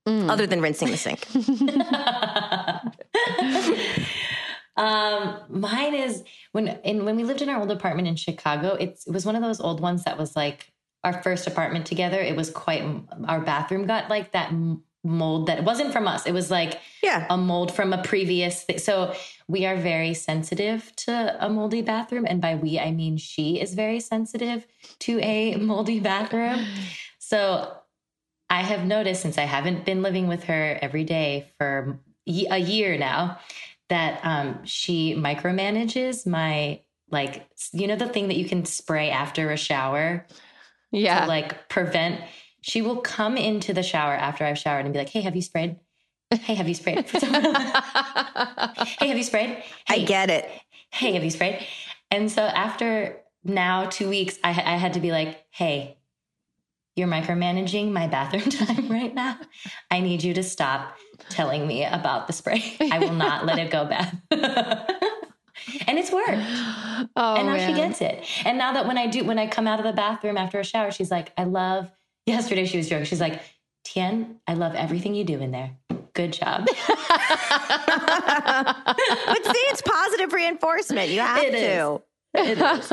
[0.07, 0.29] Mm.
[0.31, 1.27] other than rinsing the sink
[4.77, 8.75] Um, mine is when in when we lived in our old apartment in Chicago.
[8.79, 10.71] It's, it was one of those old ones that was like
[11.03, 12.19] our first apartment together.
[12.19, 12.83] It was quite
[13.27, 14.53] our bathroom got like that
[15.03, 16.25] mold that it wasn't from us.
[16.25, 17.25] It was like yeah.
[17.29, 18.77] a mold from a previous thing.
[18.77, 19.15] So
[19.47, 22.25] we are very sensitive to a moldy bathroom.
[22.27, 24.67] And by we, I mean she is very sensitive
[24.99, 26.65] to a moldy bathroom.
[27.19, 27.73] So
[28.49, 32.97] I have noticed since I haven't been living with her every day for a year
[32.97, 33.39] now
[33.89, 39.49] that um, she micromanages my like you know the thing that you can spray after
[39.51, 40.25] a shower
[40.91, 42.21] yeah to like prevent
[42.67, 45.41] she will come into the shower after I've showered and be like, "Hey, have you
[45.41, 45.77] sprayed?
[46.31, 47.09] Hey, have you sprayed?
[47.09, 49.63] hey, have you sprayed?
[49.87, 50.49] Hey, I get it.
[50.91, 51.65] Hey, have you sprayed?"
[52.11, 55.96] And so after now two weeks, I, I had to be like, "Hey,
[56.97, 59.37] you're micromanaging my bathroom time right now.
[59.91, 60.97] I need you to stop
[61.29, 62.75] telling me about the spray.
[62.91, 66.31] I will not let it go bad." and it's worked.
[67.15, 67.69] Oh, and now man.
[67.69, 68.23] she gets it.
[68.45, 70.63] And now that when I do, when I come out of the bathroom after a
[70.63, 71.89] shower, she's like, I love
[72.25, 73.05] yesterday she was joking.
[73.05, 73.41] She's like,
[73.83, 75.71] Tien, I love everything you do in there.
[76.13, 76.65] Good job.
[76.67, 76.75] but
[79.45, 81.09] see, it's positive reinforcement.
[81.09, 82.01] You have It to.
[82.35, 82.91] is.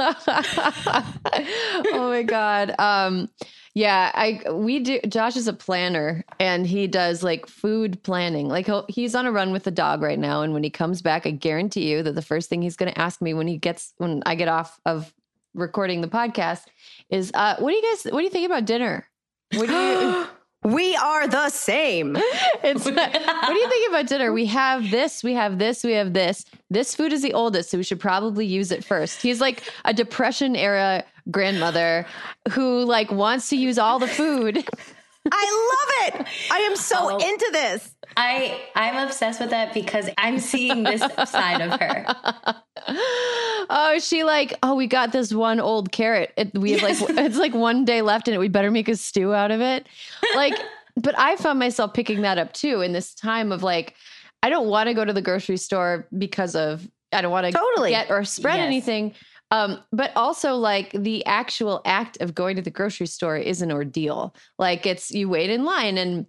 [1.92, 2.74] oh my god.
[2.78, 3.28] Um
[3.74, 8.48] yeah, I we do Josh is a planner and he does like food planning.
[8.48, 11.02] Like he'll, he's on a run with the dog right now and when he comes
[11.02, 13.58] back, I guarantee you that the first thing he's going to ask me when he
[13.58, 15.12] gets when I get off of
[15.54, 16.62] recording the podcast
[17.10, 19.08] is uh what do you guys what do you think about dinner?
[19.54, 20.26] What do you
[20.64, 22.16] we are the same.
[22.62, 24.32] it's what do you think about dinner?
[24.32, 26.44] We have this, we have this, we have this.
[26.70, 29.20] This food is the oldest, so we should probably use it first.
[29.20, 32.06] He's like a depression era grandmother
[32.52, 34.58] who like wants to use all the food.
[35.32, 36.26] I love it.
[36.50, 37.16] I am so Oh.
[37.16, 37.94] into this.
[38.16, 41.00] I I'm obsessed with that because I'm seeing this
[41.30, 42.54] side of her.
[43.70, 46.32] oh, she like, oh, we got this one old carrot.
[46.36, 48.38] It, we have like, it's like one day left in it.
[48.38, 49.86] We better make a stew out of it.
[50.34, 50.54] Like,
[50.96, 53.94] but I found myself picking that up too in this time of like,
[54.42, 57.52] I don't want to go to the grocery store because of I don't want to
[57.52, 57.90] Totally.
[57.90, 58.66] get or spread Yes.
[58.66, 59.14] anything.
[59.54, 63.70] Um, but also like the actual act of going to the grocery store is an
[63.70, 64.34] ordeal.
[64.58, 66.26] Like it's you wait in line and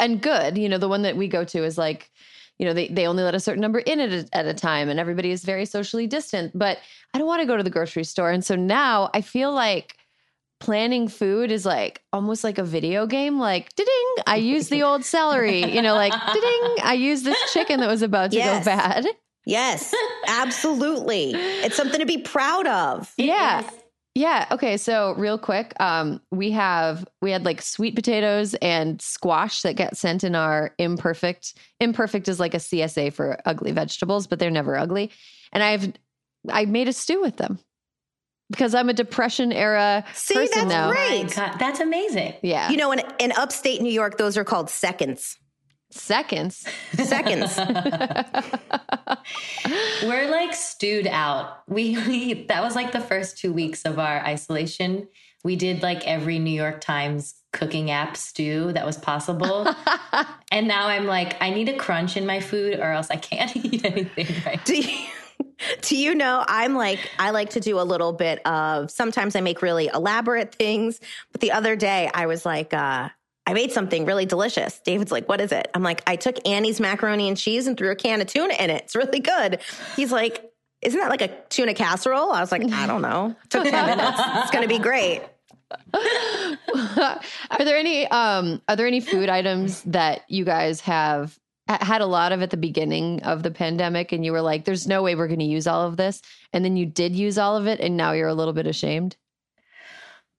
[0.00, 0.58] and good.
[0.58, 2.10] You know, the one that we go to is like,
[2.58, 4.88] you know, they, they only let a certain number in at a, at a time
[4.88, 6.50] and everybody is very socially distant.
[6.58, 6.78] But
[7.14, 8.32] I don't want to go to the grocery store.
[8.32, 9.94] And so now I feel like
[10.58, 13.38] planning food is like almost like a video game.
[13.38, 13.86] Like, ding,
[14.26, 15.64] I use the old celery.
[15.72, 18.64] You know, like, ding, I use this chicken that was about to Yes.
[18.64, 19.06] go bad.
[19.48, 19.94] Yes,
[20.28, 21.32] absolutely.
[21.32, 23.12] It's something to be proud of.
[23.16, 23.68] Yeah.
[24.14, 24.46] Yeah.
[24.50, 24.76] Okay.
[24.76, 29.96] So real quick, um, we have we had like sweet potatoes and squash that get
[29.96, 31.54] sent in our imperfect.
[31.80, 35.10] Imperfect is like a CSA for ugly vegetables, but they're never ugly.
[35.52, 35.92] And I've
[36.50, 37.58] I made a stew with them
[38.50, 40.90] because I'm a depression era See, person that's now.
[40.90, 41.36] great.
[41.36, 42.34] My that's amazing.
[42.42, 42.68] Yeah.
[42.70, 45.38] You know, in, in upstate New York, those are called seconds.
[45.90, 46.66] Seconds.
[46.92, 47.56] Seconds.
[50.02, 51.62] We're like stewed out.
[51.66, 55.08] We, we that was like the first two weeks of our isolation.
[55.44, 59.66] We did like every New York Times cooking app stew that was possible.
[60.52, 63.54] and now I'm like, I need a crunch in my food or else I can't
[63.56, 64.62] eat anything right.
[64.64, 65.06] do you,
[65.82, 69.40] do you know I'm like I like to do a little bit of sometimes I
[69.40, 71.00] make really elaborate things,
[71.32, 73.08] but the other day I was like uh
[73.48, 74.78] I made something really delicious.
[74.80, 77.90] David's like, "What is it?" I'm like, "I took Annie's macaroni and cheese and threw
[77.90, 78.82] a can of tuna in it.
[78.82, 79.60] It's really good."
[79.96, 83.34] He's like, "Isn't that like a tuna casserole?" I was like, "I don't know.
[83.48, 84.20] Took 10 minutes.
[84.20, 85.22] It's going to be great."
[85.94, 91.38] are there any um are there any food items that you guys have
[91.68, 94.64] ha- had a lot of at the beginning of the pandemic and you were like
[94.64, 96.22] there's no way we're going to use all of this
[96.54, 99.14] and then you did use all of it and now you're a little bit ashamed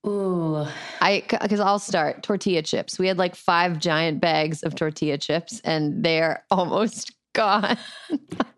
[0.07, 0.65] Ooh.
[1.01, 5.59] i because i'll start tortilla chips we had like five giant bags of tortilla chips
[5.65, 7.77] and they're almost gone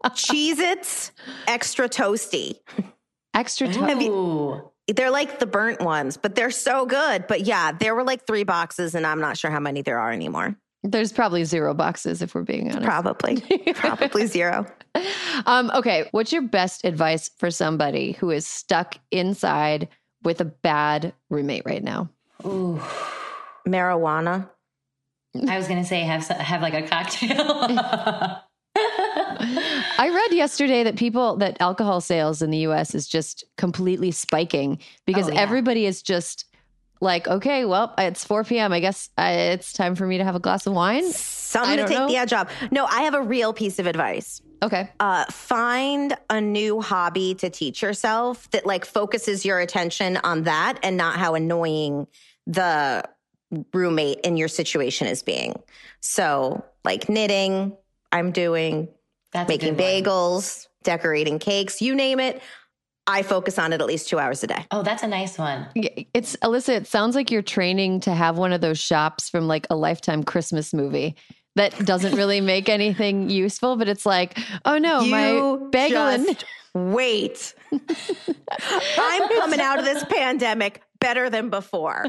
[0.06, 1.12] Cheez Its
[1.48, 2.56] extra toasty.
[3.34, 4.72] extra to- Ooh.
[4.88, 7.26] They're like the burnt ones, but they're so good.
[7.28, 10.12] But yeah, there were like three boxes, and I'm not sure how many there are
[10.12, 10.56] anymore.
[10.84, 13.40] there's probably zero boxes if we're being honest Probably,
[13.76, 14.66] probably zero.
[15.46, 19.88] um, okay, what's your best advice for somebody who is stuck inside
[20.24, 22.10] with a bad roommate right now?
[22.46, 22.80] Ooh.
[23.68, 24.50] Marijuana.
[25.48, 27.38] I was gonna say have have like a cocktail.
[29.98, 34.80] I read yesterday that people that alcohol sales in the US is just completely spiking
[35.06, 35.40] because Oh, yeah.
[35.42, 36.46] everybody is just
[37.00, 38.72] like, okay, well, it's 4 p.m.
[38.74, 41.04] I guess uh, it's time for me to have a glass of wine.
[41.06, 42.08] I Something to take know.
[42.08, 42.52] the edge off.
[42.72, 44.42] No, I have a real piece of advice.
[44.64, 44.90] Okay.
[45.00, 50.78] uh, find a new hobby to teach yourself that like focuses your attention on that
[50.84, 52.06] and not how annoying
[52.46, 53.04] the
[53.74, 55.60] roommate in your situation is being.
[56.00, 57.76] So, like knitting,
[58.12, 58.88] I'm doing,
[59.34, 60.04] That's making good one.
[60.04, 62.42] bagels, decorating cakes, you name it.
[63.08, 64.66] I focus on it at least two hours a day.
[64.70, 65.68] Oh, that's a nice one.
[65.76, 69.48] Yeah, It's Alyssa, it sounds like you're training to have one of those shops from
[69.48, 71.16] like a lifetime Christmas movie
[71.56, 76.44] that doesn't really make anything useful, but it's like, oh no, my You bagel and
[76.74, 77.54] wait.
[77.72, 82.06] I'm coming out of this pandemic better than before.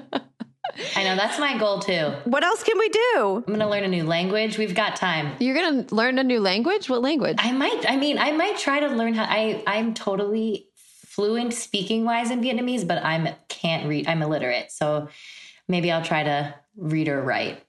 [0.97, 2.13] I know that's my goal too.
[2.25, 3.37] What else can we do?
[3.47, 4.59] I'm going to learn a new language.
[4.59, 5.35] We've got time.
[5.39, 6.89] you're gonna learn a new language?
[6.89, 7.37] What language?
[7.39, 7.85] I might.
[7.89, 9.25] I mean, I might try to learn how.
[9.25, 14.07] I I'm totally fluent speaking wise in Vietnamese, but I'm can't read.
[14.09, 15.09] I'm illiterate, so
[15.69, 17.63] maybe I'll try to read or write.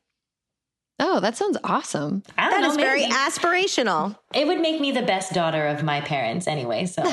[1.05, 2.23] Oh, that sounds awesome.
[2.37, 2.71] I don't That know.
[2.71, 4.17] is very aspirational.
[4.33, 6.85] it would make me the best daughter of my parents anyway.
[6.85, 7.03] So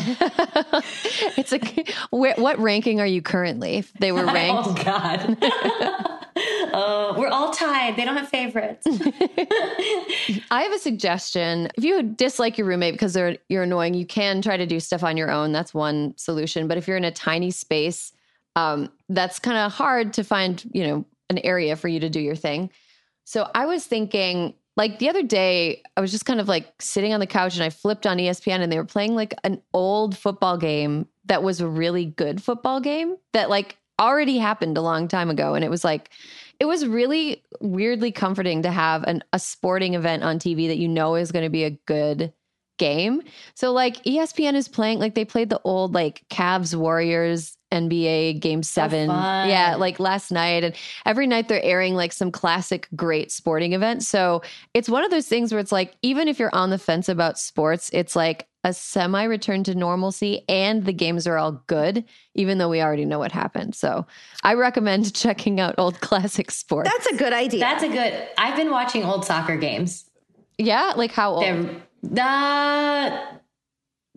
[1.37, 3.79] it's like, where, what ranking are you currently?
[3.79, 5.37] If they were ranked, oh God.
[6.73, 7.97] Oh, we're all tied.
[7.97, 8.87] They don't have favorites.
[10.51, 11.69] I have a suggestion.
[11.77, 15.03] If you dislike your roommate because they're you're annoying, you can try to do stuff
[15.03, 15.51] on your own.
[15.51, 16.69] That's one solution.
[16.69, 18.13] But if you're in a tiny space,
[18.55, 22.21] um, that's kind of hard to find, you know, an area for you to do
[22.21, 22.71] your thing.
[23.31, 27.15] So I was thinking, like the other day, I was just kind of like sitting
[27.15, 30.19] on the couch and I flipped on ESPN and they were playing like an old
[30.19, 35.07] football game that was a really good football game that like already happened a long
[35.07, 35.55] time ago.
[35.55, 36.11] And it was like,
[36.59, 40.89] it was really weirdly comforting to have an, a sporting event on TV that you
[40.89, 42.33] know is going to be a good
[42.79, 43.23] game.
[43.55, 48.63] So like ESPN is playing like they played the old like Cavs Warriors NBA game
[48.63, 49.09] 7.
[49.09, 49.49] fun.
[49.49, 50.75] yeah, like last night and
[51.07, 54.09] every night they're airing like some classic great sporting events.
[54.09, 54.43] So
[54.75, 57.39] it's one of those things where it's like even if you're on the fence about
[57.39, 62.05] sports, it's like a semi return to normalcy and the games are all good
[62.35, 63.75] even though we already know what happened.
[63.75, 64.07] So
[64.43, 66.91] I recommend checking out old classic sports.
[66.91, 67.61] That's a good idea.
[67.61, 68.29] That's a good.
[68.37, 70.05] I've been watching old soccer games.
[70.59, 71.43] yeah, like how old?
[71.43, 73.40] They're the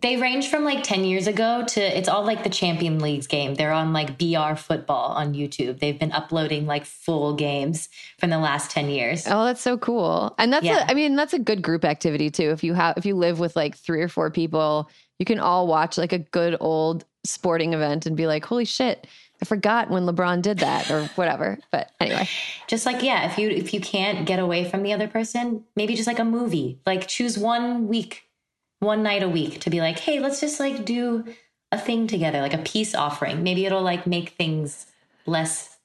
[0.04, 3.54] they range from like 10 years ago to it's all like the champion leagues game
[3.54, 7.88] they're on like br football on youtube they've been uploading like full games
[8.18, 10.34] from the last 10 years Oh, that's so cool.
[10.38, 10.84] And that's Yeah.
[10.86, 12.50] a, I mean, that's a good group activity too.
[12.50, 15.66] If you have if you live with like three or four people, you can all
[15.66, 19.06] watch like a good old sporting event and be like, "Holy shit,
[19.40, 22.28] I forgot when LeBron did that or whatever." But anyway,
[22.68, 25.94] just like yeah if you if you can't get away from the other person maybe
[25.94, 28.24] just like a movie like choose one week
[28.84, 31.24] one night a week to be like hey let's just like do
[31.72, 34.86] a thing together like a peace offering maybe it'll like make things
[35.26, 35.76] less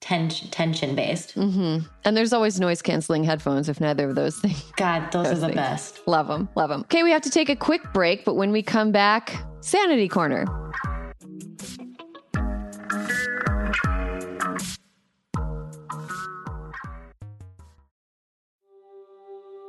[0.00, 4.62] ten- tension based hmm and there's always noise canceling headphones if neither of those things.
[4.76, 5.54] god those are the things.
[5.56, 6.80] best Love them, love them.
[6.82, 10.44] Okay, we have to take a quick break, but when we come back, Sanity Corner.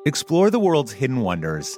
[0.06, 1.78] Explore the world's hidden wonders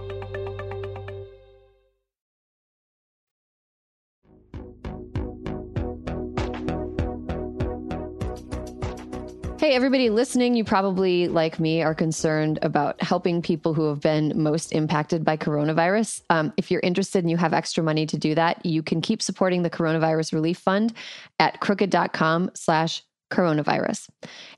[9.73, 14.73] Everybody listening, you probably, like me, are concerned about helping people who have been most
[14.73, 16.21] impacted by coronavirus.
[16.29, 19.21] Um, if you're interested and you have extra money to do that, you can keep
[19.21, 20.93] supporting the Coronavirus Relief Fund
[21.39, 23.01] at crooked.com slash
[23.31, 24.09] coronavirus.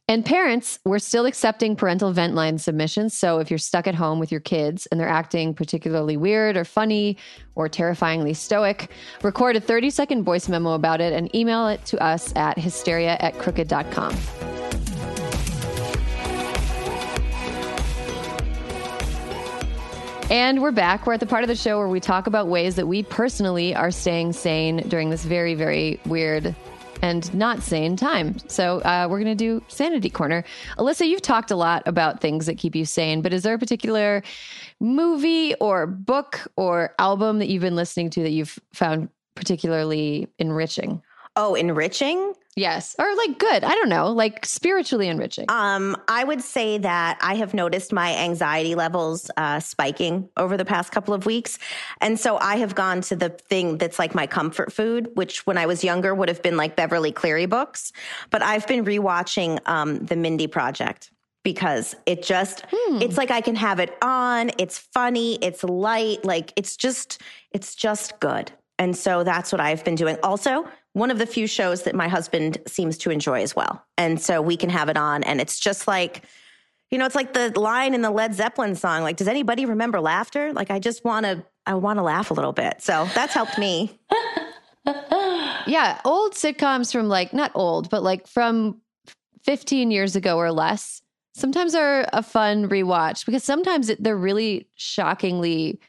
[0.08, 3.16] And parents, we're still accepting parental vent line submissions.
[3.16, 6.66] So if you're stuck at home with your kids and they're acting particularly weird or
[6.66, 7.18] funny
[7.54, 8.90] or terrifyingly stoic,
[9.22, 13.16] record a 30 second voice memo about it and email it to us at hysteria
[13.20, 14.16] at crooked.com.
[20.30, 21.06] And we're back.
[21.06, 23.76] We're at the part of the show where we talk about ways that we personally
[23.76, 26.56] are staying sane during this very, very weird
[27.02, 28.38] and not sane time.
[28.48, 30.46] So uh, we're going to do Sanity Corner.
[30.78, 33.60] Alyssa, you've talked a lot about things that keep you sane, but is there a
[33.60, 34.24] particular
[34.80, 41.02] movie or book or album that you've been listening to that you've found particularly enriching?
[41.36, 42.34] Oh, enriching?
[42.56, 42.96] Yes.
[43.00, 43.64] Or like good.
[43.64, 45.46] I don't know, like spiritually enriching.
[45.50, 50.66] Um, I would say that I have noticed my anxiety levels uh, spiking over the
[50.66, 51.58] past couple of weeks.
[52.00, 55.58] And so I have gone to the thing that's like my comfort food, which when
[55.58, 57.92] I was younger would have been like Beverly Cleary books.
[58.30, 61.10] But I've been rewatching um, The Mindy Project
[61.42, 64.52] because it just, it's like I can have it on.
[64.60, 65.40] It's funny.
[65.42, 66.24] It's light.
[66.24, 67.20] Like it's just,
[67.52, 68.52] it's just good.
[68.78, 70.18] And so that's what I've been doing.
[70.24, 73.84] Also, one of the few shows that my husband seems to enjoy as well.
[73.98, 75.24] And so we can have it on.
[75.24, 76.24] And it's just like,
[76.92, 79.02] you know, it's like the line in the Led Zeppelin song.
[79.02, 80.54] Like, does anybody remember laughter?
[80.54, 82.82] Like, I just want to, I want to laugh a little bit.
[82.82, 84.00] So that's helped me.
[85.66, 86.00] yeah.
[86.06, 88.80] Old sitcoms from like, not old, but like from
[89.44, 91.02] 15 years ago or less
[91.36, 95.80] sometimes are a fun rewatch because sometimes they're really shockingly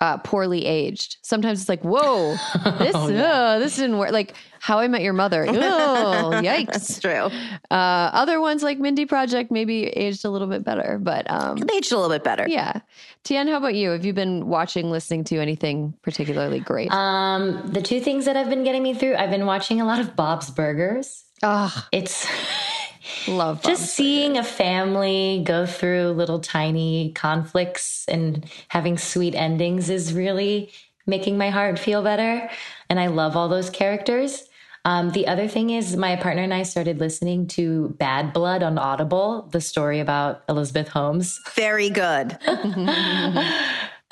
[0.00, 1.18] uh, poorly aged.
[1.22, 2.32] Sometimes it's like, whoa,
[2.78, 4.12] this oh, this didn't work.
[4.12, 5.44] Like How I Met Your Mother.
[5.50, 6.66] Oh, yikes!
[6.72, 7.28] That's true.
[7.70, 11.76] Uh, other ones like Mindy Project maybe aged a little bit better, but um, They
[11.76, 12.46] aged a little bit better.
[12.48, 12.80] yeah.
[13.24, 13.90] Tien, how about you?
[13.90, 16.90] Have you been watching, listening to anything particularly great?
[16.90, 20.00] Um, the two things that have been getting me through, I've been watching a lot
[20.00, 21.24] of Bob's Burgers.
[21.42, 22.26] oh, It's
[23.28, 30.12] love just seeing a family go through little tiny conflicts and having sweet endings is
[30.12, 30.70] really
[31.06, 32.48] making my heart feel better.
[32.88, 34.44] And I love all those characters.
[34.84, 38.78] Um, the other thing is, my partner and I started listening to Bad Blood on
[38.78, 42.38] Audible, the story about Elizabeth Holmes, Very good.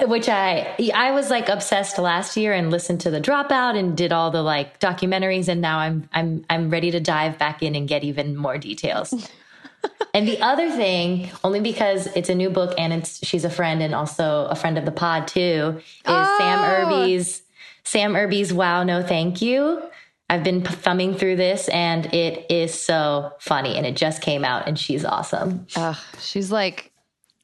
[0.06, 4.12] which I I was like obsessed last year and listened to The Dropout and did
[4.12, 7.88] all the like documentaries, and now I'm I'm I'm ready to dive back in and
[7.88, 9.12] get even more details.
[10.14, 13.82] and the other thing, only because it's a new book and it's she's a friend
[13.82, 17.04] and also a friend of the pod too, is Sam oh.
[17.04, 17.42] Irby's
[17.84, 19.82] Sam Irby's Wow No Thank You.
[20.30, 24.68] I've been thumbing through this and it is so funny and it just came out
[24.68, 25.66] and she's awesome.
[25.74, 26.87] Ugh, she's like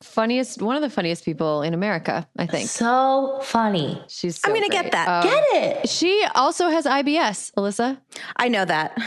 [0.04, 2.68] funniest, one of the funniest people in America, I think.
[2.68, 4.02] So funny.
[4.08, 4.38] She's.
[4.40, 4.70] So I'm to great.
[4.70, 5.08] get that.
[5.08, 5.88] Um, Get it.
[5.88, 7.98] She also has IBS, Alyssa.
[8.36, 8.94] I know that.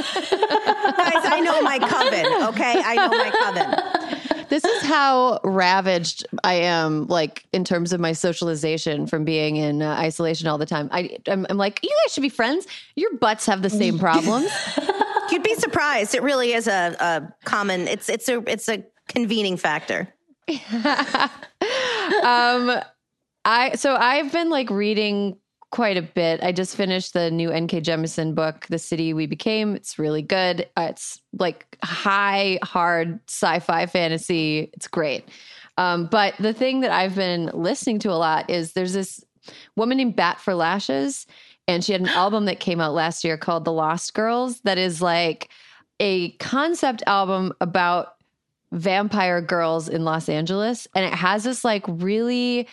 [0.00, 2.82] Guys, I know my coven, okay?
[2.84, 4.46] I know my coven.
[4.48, 9.80] This is how ravaged I am, like in terms of my socialization from being in
[9.80, 10.88] uh, isolation all the time.
[10.90, 12.66] I, I'm, I'm like, you guys should be friends.
[12.96, 14.50] Your butts have the same problems.
[15.30, 16.16] You'd be surprised.
[16.16, 20.12] It really is a, a common, it's, it's a, it's a convening factor.
[20.48, 20.56] um,
[23.44, 25.36] I so I've been like reading
[25.70, 26.42] quite a bit.
[26.42, 27.80] I just finished the new N.K.
[27.80, 29.76] Jemisin book, The City We Became.
[29.76, 30.68] It's really good.
[30.76, 34.70] Uh, it's like high, hard sci-fi fantasy.
[34.72, 35.28] It's great.
[35.76, 39.24] Um, but the thing that I've been listening to a lot is there's this
[39.76, 41.26] woman named Bat for Lashes,
[41.68, 44.60] and she had an album that came out last year called The Lost Girls.
[44.62, 45.50] That is like
[46.00, 48.14] a concept album about
[48.72, 52.68] vampire girls in Los Angeles and it has this like really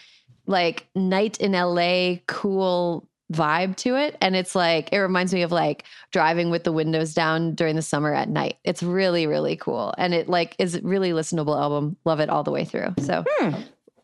[0.46, 5.52] like night in LA cool vibe to it and it's like it reminds me of
[5.52, 8.58] like driving with the windows down during the summer at night.
[8.64, 11.98] It's really really cool and it like is a really listenable album.
[12.06, 12.94] Love it all the way through.
[13.00, 13.56] So hmm.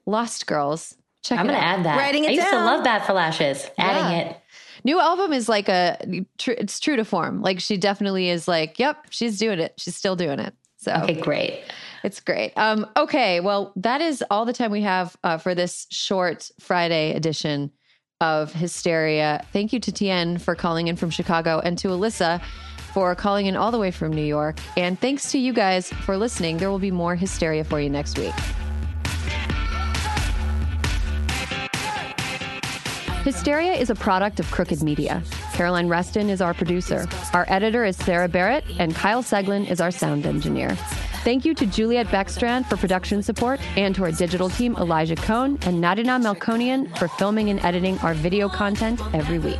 [0.05, 0.95] Lost Girls.
[1.23, 1.79] Check I'm it gonna out.
[1.79, 1.97] add that.
[1.97, 2.59] Writing it I used down.
[2.59, 3.65] to love Bat for Lashes.
[3.77, 4.29] Adding Yeah.
[4.31, 4.37] it.
[4.83, 7.41] New album is like a tr- it's true to form.
[7.41, 9.73] Like she definitely is like, yep, she's doing it.
[9.77, 10.53] She's still doing it.
[10.83, 11.61] So Okay, great.
[12.03, 12.51] It's great.
[12.57, 17.13] Um, okay, well, that is all the time we have uh, for this short Friday
[17.13, 17.71] edition
[18.19, 19.45] of Hysteria.
[19.53, 22.41] Thank you to Tien for calling in from Chicago and to Alyssa
[22.93, 24.59] for calling in all the way from New York.
[24.77, 26.57] And thanks to you guys for listening.
[26.57, 28.33] There will be more Hysteria for you next week.
[33.23, 35.23] Hysteria is a product of Crooked Media.
[35.53, 37.07] Caroline Reston is our producer.
[37.33, 40.75] Our editor is Sarah Barrett, and Kyle Seglin is our sound engineer.
[41.23, 45.59] Thank you to Juliet Beckstrand for production support, and to our digital team, Elijah Cohn
[45.61, 49.59] and Nadina Melkonian for filming and editing our video content every week.